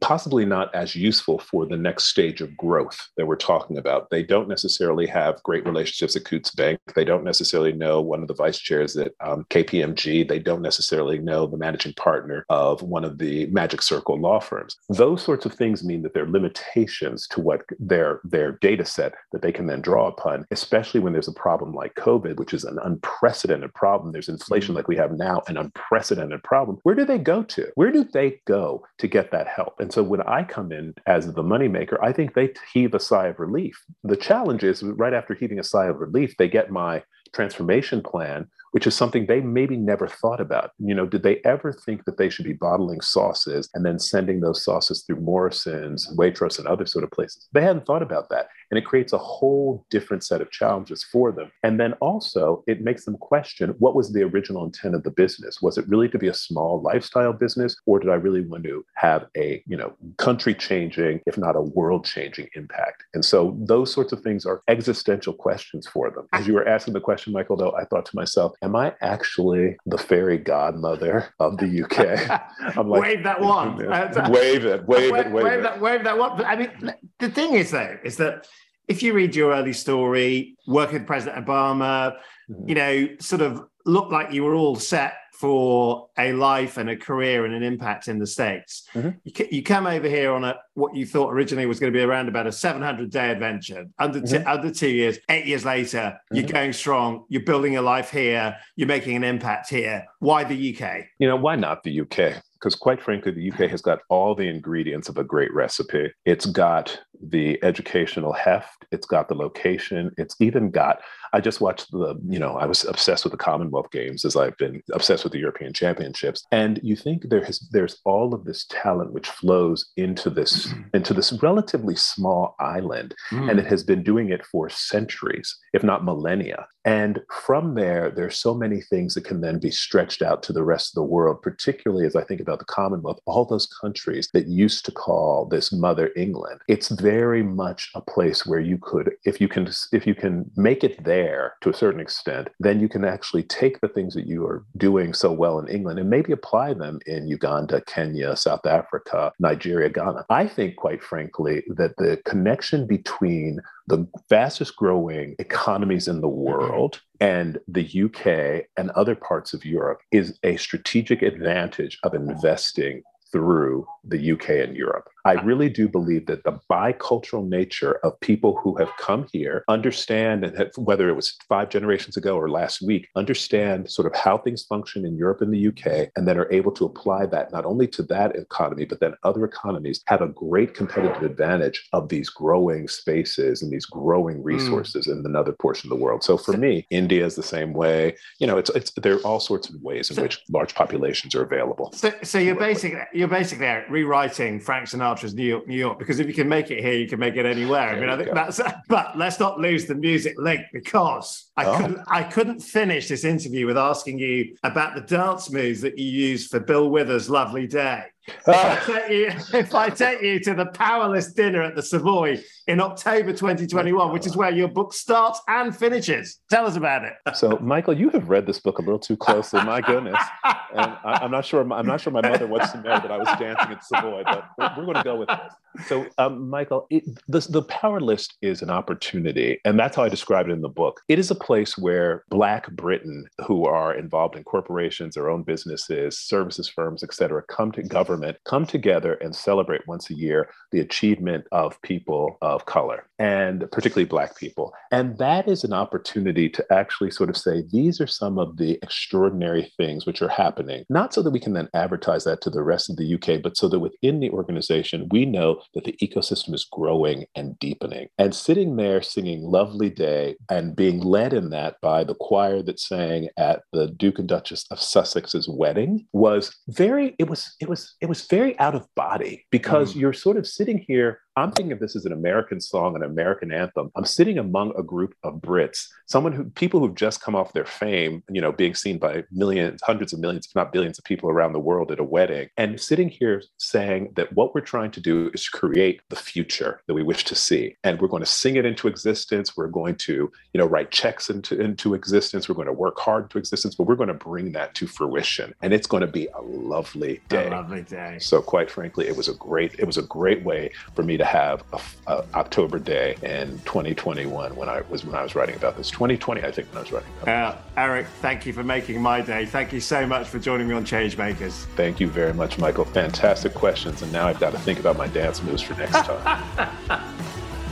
possibly 0.00 0.44
not 0.44 0.72
as 0.74 0.94
useful 0.94 1.38
for 1.38 1.66
the 1.66 1.76
next 1.76 2.04
stage 2.04 2.40
of 2.40 2.56
growth 2.56 3.08
that 3.16 3.26
we're 3.26 3.36
talking 3.36 3.78
about. 3.78 4.10
They 4.10 4.22
don't 4.22 4.48
necessarily 4.48 5.06
have 5.06 5.42
great 5.42 5.66
relationships 5.66 6.16
at 6.16 6.24
Coutts 6.24 6.50
Bank. 6.54 6.78
They 6.94 7.04
don't 7.04 7.24
necessarily 7.24 7.72
know 7.72 8.00
one 8.00 8.22
of 8.22 8.28
the 8.28 8.34
vice 8.34 8.58
chairs 8.58 8.96
at 8.96 9.12
um, 9.20 9.44
KPMG. 9.50 10.28
They 10.28 10.38
don't 10.38 10.62
necessarily 10.62 11.18
know 11.18 11.46
the 11.46 11.56
managing 11.56 11.94
partner 11.94 12.44
of 12.48 12.82
one 12.82 13.04
of 13.04 13.18
the 13.18 13.46
Magic 13.46 13.82
Circle 13.82 14.20
law 14.20 14.40
firms. 14.40 14.76
Those 14.88 15.22
sorts 15.22 15.46
of 15.46 15.54
things 15.54 15.82
mean 15.82 16.02
that 16.02 16.14
there 16.14 16.24
are 16.24 16.30
limitations 16.30 17.26
to 17.28 17.40
what 17.40 17.62
their 17.78 18.20
their 18.24 18.52
data 18.52 18.84
set 18.84 19.14
that 19.32 19.42
they 19.42 19.52
can 19.52 19.66
then 19.66 19.80
draw 19.80 20.08
upon, 20.08 20.46
especially 20.50 21.00
when 21.00 21.12
there's 21.12 21.28
a 21.28 21.32
problem 21.32 21.74
like 21.74 21.94
COVID, 21.94 22.36
which 22.36 22.54
is 22.54 22.64
an 22.64 22.78
unprecedented 22.82 23.74
problem. 23.74 24.12
There's 24.12 24.28
inflation 24.28 24.70
mm-hmm. 24.70 24.76
like 24.76 24.88
we 24.88 24.96
have 24.96 25.12
now, 25.12 25.42
an 25.48 25.56
unprecedented 25.56 26.42
problem. 26.42 26.78
Where 26.82 26.94
do 26.94 27.04
they 27.04 27.18
go 27.18 27.42
to? 27.42 27.68
Where 27.74 27.92
do 27.92 28.04
they 28.04 28.40
go 28.46 28.86
to 28.98 29.08
get 29.08 29.30
that 29.32 29.48
help? 29.48 29.78
And 29.80 29.92
so 29.92 30.02
when 30.02 30.22
I 30.22 30.44
come 30.44 30.72
in 30.72 30.94
as 31.06 31.32
the 31.32 31.42
moneymaker, 31.42 31.98
I 32.02 32.12
think 32.12 32.34
they 32.34 32.52
heave 32.72 32.94
a 32.94 33.00
sigh 33.00 33.28
of 33.28 33.38
relief. 33.38 33.82
The 34.04 34.16
challenge 34.16 34.64
is 34.64 34.82
right 34.82 35.14
after 35.14 35.34
heaving 35.34 35.58
a 35.58 35.64
sigh 35.64 35.86
of 35.86 36.00
relief, 36.00 36.36
they 36.36 36.48
get 36.48 36.70
my 36.70 37.02
transformation 37.36 38.02
plan, 38.02 38.48
which 38.72 38.86
is 38.86 38.94
something 38.94 39.26
they 39.26 39.40
maybe 39.40 39.76
never 39.76 40.08
thought 40.08 40.40
about. 40.40 40.72
You 40.78 40.94
know, 40.94 41.06
did 41.06 41.22
they 41.22 41.40
ever 41.44 41.72
think 41.72 42.04
that 42.04 42.16
they 42.18 42.28
should 42.28 42.44
be 42.44 42.52
bottling 42.52 43.00
sauces 43.00 43.68
and 43.74 43.84
then 43.84 43.98
sending 43.98 44.40
those 44.40 44.64
sauces 44.64 45.02
through 45.02 45.20
Morrison's, 45.20 46.08
Waitrose, 46.16 46.58
and 46.58 46.66
other 46.66 46.86
sort 46.86 47.04
of 47.04 47.10
places? 47.10 47.48
They 47.52 47.62
hadn't 47.62 47.86
thought 47.86 48.02
about 48.02 48.28
that. 48.30 48.48
And 48.70 48.78
it 48.78 48.84
creates 48.84 49.12
a 49.12 49.18
whole 49.18 49.86
different 49.90 50.24
set 50.24 50.40
of 50.40 50.50
challenges 50.50 51.04
for 51.04 51.30
them. 51.30 51.52
And 51.62 51.78
then 51.78 51.92
also, 51.94 52.64
it 52.66 52.82
makes 52.82 53.04
them 53.04 53.16
question 53.16 53.74
what 53.78 53.94
was 53.94 54.12
the 54.12 54.22
original 54.22 54.64
intent 54.64 54.94
of 54.94 55.04
the 55.04 55.10
business? 55.10 55.62
Was 55.62 55.78
it 55.78 55.88
really 55.88 56.08
to 56.08 56.18
be 56.18 56.28
a 56.28 56.34
small 56.34 56.82
lifestyle 56.82 57.32
business, 57.32 57.76
or 57.86 58.00
did 58.00 58.10
I 58.10 58.14
really 58.14 58.40
want 58.40 58.64
to 58.64 58.84
have 58.94 59.26
a, 59.36 59.62
you 59.66 59.76
know, 59.76 59.94
country 60.16 60.54
changing, 60.54 61.20
if 61.26 61.38
not 61.38 61.56
a 61.56 61.60
world 61.60 62.04
changing 62.04 62.48
impact? 62.54 63.04
And 63.14 63.24
so 63.24 63.56
those 63.60 63.92
sorts 63.92 64.12
of 64.12 64.20
things 64.20 64.44
are 64.44 64.62
existential 64.68 65.32
questions 65.32 65.86
for 65.86 66.10
them. 66.10 66.26
As 66.32 66.46
you 66.46 66.54
were 66.54 66.66
asking 66.66 66.94
the 66.94 67.00
question, 67.00 67.25
Michael, 67.32 67.56
though, 67.56 67.72
I 67.72 67.84
thought 67.84 68.06
to 68.06 68.16
myself, 68.16 68.52
am 68.62 68.76
I 68.76 68.94
actually 69.00 69.76
the 69.86 69.98
fairy 69.98 70.38
godmother 70.38 71.28
of 71.40 71.58
the 71.58 71.82
UK? 71.82 72.42
I'm 72.76 72.88
like, 72.88 73.02
wave 73.02 73.22
that 73.24 73.40
one. 73.40 73.76
wave 74.30 74.64
it, 74.64 74.86
wave, 74.86 75.14
it, 75.14 75.30
wave, 75.30 75.32
wave 75.32 75.52
it. 75.58 75.62
That, 75.62 75.80
wave 75.80 76.04
that 76.04 76.18
one. 76.18 76.36
But 76.36 76.46
I 76.46 76.56
mean, 76.56 76.94
the 77.18 77.30
thing 77.30 77.54
is, 77.54 77.70
though, 77.70 77.98
is 78.04 78.16
that 78.16 78.46
if 78.88 79.02
you 79.02 79.12
read 79.12 79.34
your 79.34 79.52
early 79.52 79.72
story, 79.72 80.56
working 80.66 80.94
with 80.94 81.06
President 81.06 81.44
Obama, 81.44 82.16
mm-hmm. 82.50 82.68
you 82.68 82.74
know, 82.74 83.08
sort 83.20 83.42
of 83.42 83.64
looked 83.84 84.12
like 84.12 84.32
you 84.32 84.44
were 84.44 84.54
all 84.54 84.76
set 84.76 85.14
for 85.38 86.08
a 86.18 86.32
life 86.32 86.78
and 86.78 86.88
a 86.88 86.96
career 86.96 87.44
and 87.44 87.54
an 87.54 87.62
impact 87.62 88.08
in 88.08 88.18
the 88.18 88.26
states. 88.26 88.88
Mm-hmm. 88.94 89.10
You, 89.24 89.48
you, 89.50 89.62
come 89.62 89.86
over 89.86 90.08
here 90.08 90.32
on 90.32 90.44
a 90.44 90.56
what 90.74 90.94
you 90.96 91.04
thought 91.04 91.32
originally 91.32 91.66
was 91.66 91.78
going 91.78 91.92
to 91.92 91.96
be 91.96 92.02
around 92.02 92.28
about 92.28 92.46
a 92.46 92.52
700 92.52 93.10
day 93.10 93.30
adventure. 93.30 93.86
Under 93.98 94.20
mm-hmm. 94.20 94.38
t- 94.38 94.44
under 94.44 94.70
two 94.70 94.88
years, 94.88 95.18
eight 95.28 95.46
years 95.46 95.64
later, 95.64 95.98
mm-hmm. 95.98 96.36
you're 96.36 96.48
going 96.48 96.72
strong. 96.72 97.24
You're 97.28 97.42
building 97.42 97.76
a 97.76 97.82
life 97.82 98.10
here. 98.10 98.56
You're 98.76 98.88
making 98.88 99.16
an 99.16 99.24
impact 99.24 99.68
here. 99.68 100.06
Why 100.20 100.44
the 100.44 100.54
UK? 100.74 101.04
You 101.18 101.28
know, 101.28 101.36
why 101.36 101.56
not 101.56 101.82
the 101.82 102.00
UK? 102.00 102.42
because 102.58 102.74
quite 102.74 103.00
frankly, 103.02 103.30
the 103.30 103.52
UK 103.52 103.70
has 103.70 103.80
got 103.80 104.00
all 104.08 104.34
the 104.34 104.48
ingredients 104.48 105.08
of 105.08 105.18
a 105.18 105.22
great 105.22 105.54
recipe. 105.54 106.10
It's 106.24 106.46
got 106.46 106.98
the 107.22 107.62
educational 107.62 108.32
heft, 108.32 108.86
it's 108.90 109.06
got 109.06 109.28
the 109.28 109.34
location, 109.34 110.10
it's 110.18 110.34
even 110.40 110.70
got. 110.70 111.00
I 111.32 111.40
just 111.40 111.60
watched 111.60 111.90
the, 111.90 112.18
you 112.28 112.38
know, 112.38 112.56
I 112.56 112.66
was 112.66 112.84
obsessed 112.84 113.24
with 113.24 113.32
the 113.32 113.38
Commonwealth 113.38 113.90
Games 113.90 114.24
as 114.24 114.36
I've 114.36 114.56
been 114.58 114.82
obsessed 114.92 115.24
with 115.24 115.32
the 115.32 115.38
European 115.38 115.72
Championships. 115.72 116.44
And 116.52 116.80
you 116.82 116.96
think 116.96 117.28
there 117.28 117.44
has 117.44 117.60
there's 117.72 118.00
all 118.04 118.34
of 118.34 118.44
this 118.44 118.66
talent 118.70 119.12
which 119.12 119.28
flows 119.28 119.90
into 119.96 120.30
this 120.30 120.72
into 120.94 121.14
this 121.14 121.32
relatively 121.42 121.96
small 121.96 122.54
island, 122.60 123.14
mm. 123.30 123.50
and 123.50 123.58
it 123.58 123.66
has 123.66 123.82
been 123.82 124.02
doing 124.02 124.30
it 124.30 124.44
for 124.46 124.68
centuries, 124.68 125.56
if 125.72 125.82
not 125.82 126.04
millennia. 126.04 126.66
And 126.86 127.20
from 127.32 127.74
there, 127.74 128.12
there's 128.12 128.38
so 128.38 128.54
many 128.54 128.80
things 128.80 129.14
that 129.14 129.24
can 129.24 129.40
then 129.40 129.58
be 129.58 129.72
stretched 129.72 130.22
out 130.22 130.44
to 130.44 130.52
the 130.52 130.62
rest 130.62 130.92
of 130.92 130.94
the 130.94 131.02
world, 131.02 131.42
particularly 131.42 132.06
as 132.06 132.14
I 132.14 132.22
think 132.22 132.40
about 132.40 132.60
the 132.60 132.64
Commonwealth, 132.64 133.18
all 133.26 133.44
those 133.44 133.66
countries 133.66 134.28
that 134.32 134.46
used 134.46 134.84
to 134.84 134.92
call 134.92 135.46
this 135.46 135.72
Mother 135.72 136.12
England. 136.14 136.60
It's 136.68 136.90
very 136.90 137.42
much 137.42 137.90
a 137.96 138.00
place 138.00 138.46
where 138.46 138.60
you 138.60 138.78
could, 138.80 139.14
if 139.24 139.40
you 139.40 139.48
can, 139.48 139.68
if 139.90 140.06
you 140.06 140.14
can 140.14 140.48
make 140.56 140.84
it 140.84 141.02
there 141.02 141.25
to 141.60 141.70
a 141.70 141.74
certain 141.74 142.00
extent, 142.00 142.48
then 142.60 142.80
you 142.80 142.88
can 142.88 143.04
actually 143.04 143.42
take 143.42 143.80
the 143.80 143.88
things 143.88 144.14
that 144.14 144.26
you 144.26 144.44
are 144.44 144.64
doing 144.76 145.12
so 145.12 145.32
well 145.32 145.58
in 145.58 145.68
England 145.68 145.98
and 145.98 146.10
maybe 146.10 146.32
apply 146.32 146.74
them 146.74 146.98
in 147.06 147.28
Uganda, 147.28 147.80
Kenya, 147.82 148.36
South 148.36 148.66
Africa, 148.66 149.32
Nigeria, 149.38 149.88
Ghana. 149.88 150.24
I 150.30 150.46
think, 150.46 150.76
quite 150.76 151.02
frankly, 151.02 151.62
that 151.68 151.96
the 151.98 152.20
connection 152.24 152.86
between 152.86 153.60
the 153.86 154.06
fastest 154.28 154.76
growing 154.76 155.36
economies 155.38 156.08
in 156.08 156.20
the 156.20 156.28
mm-hmm. 156.28 156.42
world 156.42 157.00
and 157.20 157.58
the 157.68 158.04
UK 158.04 158.66
and 158.76 158.90
other 158.90 159.14
parts 159.14 159.54
of 159.54 159.64
Europe 159.64 160.00
is 160.12 160.38
a 160.42 160.56
strategic 160.56 161.22
advantage 161.22 161.98
of 162.02 162.14
investing 162.14 163.02
through 163.32 163.86
the 164.04 164.32
UK 164.32 164.50
and 164.50 164.76
Europe. 164.76 165.08
I 165.26 165.32
really 165.42 165.68
do 165.68 165.88
believe 165.88 166.26
that 166.26 166.44
the 166.44 166.60
bicultural 166.70 167.48
nature 167.48 167.94
of 168.04 168.18
people 168.20 168.56
who 168.62 168.76
have 168.76 168.90
come 168.96 169.26
here 169.32 169.64
understand, 169.66 170.44
and 170.44 170.56
have, 170.56 170.70
whether 170.76 171.08
it 171.08 171.14
was 171.14 171.36
five 171.48 171.68
generations 171.68 172.16
ago 172.16 172.36
or 172.36 172.48
last 172.48 172.80
week, 172.80 173.08
understand 173.16 173.90
sort 173.90 174.06
of 174.06 174.14
how 174.14 174.38
things 174.38 174.62
function 174.62 175.04
in 175.04 175.16
Europe 175.16 175.40
and 175.40 175.52
the 175.52 175.66
UK, 175.66 176.10
and 176.14 176.28
then 176.28 176.38
are 176.38 176.50
able 176.52 176.70
to 176.70 176.84
apply 176.84 177.26
that 177.26 177.50
not 177.50 177.64
only 177.64 177.88
to 177.88 178.04
that 178.04 178.36
economy, 178.36 178.84
but 178.84 179.00
then 179.00 179.14
other 179.24 179.44
economies 179.44 180.00
have 180.06 180.22
a 180.22 180.28
great 180.28 180.74
competitive 180.74 181.24
advantage 181.24 181.88
of 181.92 182.08
these 182.08 182.28
growing 182.28 182.86
spaces 182.86 183.62
and 183.62 183.72
these 183.72 183.84
growing 183.84 184.36
hmm. 184.36 184.44
resources 184.44 185.08
mm. 185.08 185.18
in 185.18 185.26
another 185.26 185.52
portion 185.52 185.90
of 185.90 185.98
the 185.98 186.04
world. 186.04 186.22
So 186.22 186.36
for 186.36 186.56
me, 186.56 186.86
India 186.90 187.26
is 187.26 187.34
the 187.34 187.42
same 187.42 187.72
way. 187.72 188.14
You 188.38 188.46
know, 188.46 188.58
it's 188.58 188.70
it's 188.70 188.92
there 188.92 189.14
are 189.14 189.26
all 189.26 189.40
sorts 189.40 189.68
of 189.68 189.74
ways 189.82 190.08
in 190.08 190.14
so, 190.14 190.22
which 190.22 190.40
large 190.50 190.76
populations 190.76 191.34
are 191.34 191.42
available. 191.42 191.90
So, 191.94 192.12
so 192.22 192.38
you're 192.38 192.54
basically 192.54 193.00
you're 193.12 193.26
basically 193.26 193.66
rewriting 193.90 194.60
Frank 194.60 194.88
Sinatra 194.88 195.15
Sinatra's 195.16 195.34
New 195.34 195.44
York, 195.44 195.66
New 195.66 195.76
York, 195.76 195.98
because 195.98 196.20
if 196.20 196.26
you 196.26 196.34
can 196.34 196.48
make 196.48 196.70
it 196.70 196.80
here, 196.80 196.94
you 196.94 197.08
can 197.08 197.18
make 197.18 197.36
it 197.36 197.46
anywhere. 197.46 197.90
I 197.90 198.00
mean, 198.00 198.08
I 198.08 198.16
think 198.16 198.28
go. 198.28 198.34
that's. 198.34 198.60
But 198.88 199.16
let's 199.16 199.40
not 199.40 199.58
lose 199.58 199.86
the 199.86 199.94
music 199.94 200.34
link 200.38 200.62
because 200.72 201.50
I 201.56 201.64
oh. 201.66 201.76
couldn't. 201.76 202.00
I 202.08 202.22
couldn't 202.22 202.60
finish 202.60 203.08
this 203.08 203.24
interview 203.24 203.66
with 203.66 203.78
asking 203.78 204.18
you 204.18 204.56
about 204.62 204.94
the 204.94 205.00
dance 205.00 205.50
moves 205.50 205.80
that 205.82 205.98
you 205.98 206.06
used 206.06 206.50
for 206.50 206.60
Bill 206.60 206.88
Withers' 206.90 207.28
"Lovely 207.30 207.66
Day." 207.66 208.04
If 208.28 208.48
I, 208.48 208.76
take 208.84 209.10
you, 209.10 209.58
if 209.58 209.74
I 209.74 209.88
take 209.88 210.22
you 210.22 210.40
to 210.40 210.54
the 210.54 210.66
Powerlist 210.66 211.34
dinner 211.34 211.62
at 211.62 211.76
the 211.76 211.82
Savoy 211.82 212.42
in 212.66 212.80
October 212.80 213.32
2021, 213.32 214.12
which 214.12 214.26
is 214.26 214.36
where 214.36 214.50
your 214.50 214.68
book 214.68 214.92
starts 214.92 215.40
and 215.48 215.76
finishes, 215.76 216.40
tell 216.50 216.66
us 216.66 216.76
about 216.76 217.04
it. 217.04 217.14
So, 217.36 217.58
Michael, 217.60 217.94
you 217.94 218.10
have 218.10 218.28
read 218.28 218.46
this 218.46 218.58
book 218.58 218.78
a 218.78 218.82
little 218.82 218.98
too 218.98 219.16
closely. 219.16 219.62
My 219.62 219.80
goodness, 219.80 220.20
and 220.44 220.96
I, 221.04 221.24
am 221.24 221.30
not 221.30 221.44
sure. 221.44 221.60
I'm 221.72 221.86
not 221.86 222.00
sure 222.00 222.12
my 222.12 222.22
mother 222.22 222.46
wants 222.46 222.72
to 222.72 222.78
know 222.78 222.98
that 222.98 223.10
I 223.10 223.16
was 223.16 223.28
dancing 223.38 223.72
at 223.72 223.84
Savoy, 223.84 224.22
but 224.24 224.44
we're, 224.58 224.74
we're 224.78 224.92
going 224.92 224.96
to 224.96 225.04
go 225.04 225.16
with 225.16 225.28
this. 225.28 225.86
So, 225.86 226.06
um, 226.18 226.48
Michael, 226.48 226.86
it, 226.90 227.04
the, 227.28 227.40
the 227.40 227.62
Power 227.62 228.00
List 228.00 228.36
is 228.42 228.62
an 228.62 228.70
opportunity, 228.70 229.60
and 229.64 229.78
that's 229.78 229.96
how 229.96 230.04
I 230.04 230.08
describe 230.08 230.48
it 230.48 230.52
in 230.52 230.62
the 230.62 230.68
book. 230.68 231.00
It 231.08 231.18
is 231.18 231.30
a 231.30 231.34
place 231.34 231.76
where 231.76 232.24
Black 232.30 232.70
Britain, 232.72 233.26
who 233.46 233.66
are 233.66 233.94
involved 233.94 234.36
in 234.36 234.44
corporations, 234.44 235.14
their 235.14 235.28
own 235.28 235.42
businesses, 235.42 236.18
services 236.18 236.68
firms, 236.68 237.02
etc., 237.02 237.42
come 237.48 237.72
to 237.72 237.82
govern 237.82 238.15
government 238.16 238.38
come 238.44 238.66
together 238.66 239.14
and 239.14 239.34
celebrate 239.34 239.86
once 239.86 240.10
a 240.10 240.14
year 240.14 240.48
the 240.72 240.80
achievement 240.80 241.44
of 241.52 241.80
people 241.82 242.38
of 242.40 242.64
color 242.66 243.06
and 243.18 243.70
particularly 243.72 244.04
Black 244.04 244.36
people. 244.36 244.74
And 244.90 245.16
that 245.18 245.48
is 245.48 245.64
an 245.64 245.72
opportunity 245.72 246.48
to 246.50 246.72
actually 246.72 247.10
sort 247.10 247.30
of 247.30 247.36
say, 247.36 247.62
these 247.72 248.00
are 248.00 248.06
some 248.06 248.38
of 248.38 248.56
the 248.56 248.78
extraordinary 248.82 249.72
things 249.76 250.06
which 250.06 250.20
are 250.22 250.28
happening, 250.28 250.84
not 250.88 251.14
so 251.14 251.22
that 251.22 251.30
we 251.30 251.40
can 251.40 251.54
then 251.54 251.68
advertise 251.74 252.24
that 252.24 252.40
to 252.42 252.50
the 252.50 252.62
rest 252.62 252.90
of 252.90 252.96
the 252.96 253.14
UK, 253.14 253.42
but 253.42 253.56
so 253.56 253.68
that 253.68 253.80
within 253.80 254.20
the 254.20 254.30
organization, 254.30 255.08
we 255.10 255.24
know 255.24 255.62
that 255.74 255.84
the 255.84 255.96
ecosystem 256.02 256.54
is 256.54 256.66
growing 256.70 257.24
and 257.34 257.58
deepening. 257.58 258.08
And 258.18 258.34
sitting 258.34 258.76
there 258.76 259.02
singing 259.02 259.42
Lovely 259.42 259.90
Day 259.90 260.36
and 260.50 260.76
being 260.76 261.00
led 261.00 261.32
in 261.32 261.50
that 261.50 261.76
by 261.80 262.04
the 262.04 262.14
choir 262.14 262.62
that 262.62 262.80
sang 262.80 263.28
at 263.36 263.62
the 263.72 263.88
Duke 263.88 264.18
and 264.18 264.28
Duchess 264.28 264.66
of 264.70 264.78
Sussex's 264.78 265.48
wedding 265.48 266.06
was 266.12 266.54
very, 266.68 267.14
it 267.18 267.28
was, 267.28 267.54
it 267.60 267.68
was, 267.68 267.94
was 268.08 268.26
very 268.26 268.58
out 268.58 268.74
of 268.74 268.86
body 268.94 269.46
because 269.50 269.94
mm. 269.94 270.00
you're 270.00 270.12
sort 270.12 270.36
of 270.36 270.46
sitting 270.46 270.78
here 270.78 271.20
I'm 271.36 271.52
thinking 271.52 271.72
of 271.72 271.80
this 271.80 271.94
as 271.94 272.06
an 272.06 272.12
American 272.12 272.62
song, 272.62 272.96
an 272.96 273.02
American 273.02 273.52
anthem. 273.52 273.90
I'm 273.94 274.06
sitting 274.06 274.38
among 274.38 274.72
a 274.78 274.82
group 274.82 275.14
of 275.22 275.34
Brits, 275.34 275.86
someone 276.06 276.32
who 276.32 276.44
people 276.44 276.80
who've 276.80 276.94
just 276.94 277.20
come 277.20 277.36
off 277.36 277.52
their 277.52 277.66
fame, 277.66 278.22
you 278.30 278.40
know, 278.40 278.52
being 278.52 278.74
seen 278.74 278.98
by 278.98 279.24
millions, 279.30 279.82
hundreds 279.82 280.14
of 280.14 280.18
millions, 280.18 280.46
if 280.46 280.54
not 280.54 280.72
billions 280.72 280.98
of 280.98 281.04
people 281.04 281.28
around 281.28 281.52
the 281.52 281.60
world 281.60 281.92
at 281.92 282.00
a 282.00 282.04
wedding, 282.04 282.48
and 282.56 282.80
sitting 282.80 283.10
here 283.10 283.42
saying 283.58 284.14
that 284.16 284.32
what 284.32 284.54
we're 284.54 284.62
trying 284.62 284.90
to 284.92 285.00
do 285.00 285.30
is 285.34 285.46
create 285.46 286.00
the 286.08 286.16
future 286.16 286.80
that 286.86 286.94
we 286.94 287.02
wish 287.02 287.22
to 287.24 287.34
see. 287.34 287.76
And 287.84 288.00
we're 288.00 288.08
going 288.08 288.22
to 288.22 288.26
sing 288.26 288.56
it 288.56 288.64
into 288.64 288.88
existence. 288.88 289.58
We're 289.58 289.66
going 289.66 289.96
to, 289.96 290.12
you 290.14 290.58
know, 290.58 290.66
write 290.66 290.90
checks 290.90 291.28
into, 291.28 291.60
into 291.60 291.92
existence. 291.92 292.48
We're 292.48 292.54
going 292.54 292.66
to 292.66 292.72
work 292.72 292.98
hard 292.98 293.24
into 293.24 293.36
existence, 293.36 293.74
but 293.74 293.84
we're 293.84 293.96
going 293.96 294.08
to 294.08 294.14
bring 294.14 294.52
that 294.52 294.74
to 294.76 294.86
fruition. 294.86 295.54
And 295.60 295.74
it's 295.74 295.86
going 295.86 296.00
to 296.00 296.06
be 296.06 296.28
a 296.28 296.40
lovely 296.40 297.20
day. 297.28 297.48
A 297.48 297.50
lovely 297.50 297.82
day. 297.82 298.16
So 298.20 298.40
quite 298.40 298.70
frankly, 298.70 299.06
it 299.06 299.16
was 299.16 299.28
a 299.28 299.34
great, 299.34 299.78
it 299.78 299.84
was 299.84 299.98
a 299.98 300.02
great 300.02 300.42
way 300.42 300.70
for 300.94 301.02
me 301.02 301.18
to 301.18 301.25
have 301.26 301.62
a, 301.72 301.80
a 302.06 302.24
October 302.34 302.78
day 302.78 303.16
in 303.22 303.58
2021 303.60 304.56
when 304.56 304.68
I 304.68 304.80
was 304.82 305.04
when 305.04 305.14
I 305.14 305.22
was 305.22 305.34
writing 305.34 305.56
about 305.56 305.76
this. 305.76 305.90
2020, 305.90 306.42
I 306.42 306.50
think, 306.50 306.68
when 306.68 306.78
I 306.78 306.80
was 306.80 306.92
writing 306.92 307.10
about 307.20 307.56
uh, 307.56 307.58
Eric, 307.76 308.06
thank 308.22 308.46
you 308.46 308.52
for 308.52 308.62
making 308.62 309.02
my 309.02 309.20
day. 309.20 309.44
Thank 309.44 309.72
you 309.72 309.80
so 309.80 310.06
much 310.06 310.28
for 310.28 310.38
joining 310.38 310.68
me 310.68 310.74
on 310.74 310.84
Changemakers. 310.84 311.64
Thank 311.76 312.00
you 312.00 312.08
very 312.08 312.32
much, 312.32 312.58
Michael. 312.58 312.84
Fantastic 312.86 313.52
questions, 313.54 314.02
and 314.02 314.12
now 314.12 314.26
I've 314.26 314.40
got 314.40 314.52
to 314.52 314.58
think 314.58 314.78
about 314.78 314.96
my 314.96 315.08
dance 315.08 315.42
moves 315.42 315.62
for 315.62 315.74
next 315.74 316.04
time. 316.04 316.42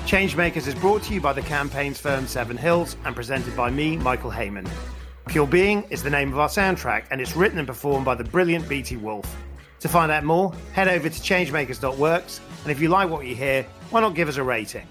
Changemakers 0.07 0.67
is 0.67 0.75
brought 0.75 1.03
to 1.05 1.15
you 1.15 1.21
by 1.21 1.33
the 1.33 1.43
campaigns 1.43 1.99
firm 1.99 2.27
Seven 2.27 2.59
Hills 2.59 2.97
and 3.07 3.17
presented 3.17 3.57
by 3.57 3.71
me, 3.71 3.97
Michael 3.97 4.31
Hayman. 4.31 4.69
Pure 5.29 5.47
Being 5.47 5.85
is 5.85 6.03
the 6.03 6.11
name 6.11 6.31
of 6.31 6.39
our 6.39 6.49
soundtrack, 6.49 7.07
and 7.11 7.21
it's 7.21 7.35
written 7.35 7.59
and 7.59 7.67
performed 7.67 8.05
by 8.05 8.15
the 8.15 8.25
brilliant 8.25 8.69
BT 8.69 8.97
Wolf. 8.97 9.35
To 9.81 9.89
find 9.89 10.13
out 10.13 10.25
more, 10.25 10.55
head 10.73 10.89
over 10.89 11.09
to 11.09 11.21
changemakers.works 11.21 12.41
and 12.65 12.73
if 12.73 12.81
you 12.81 12.89
like 12.89 13.11
what 13.11 13.27
you 13.27 13.35
hear, 13.37 13.67
why 13.91 14.01
not 14.01 14.15
give 14.15 14.27
us 14.27 14.39
a 14.39 14.43
rating? 14.43 14.87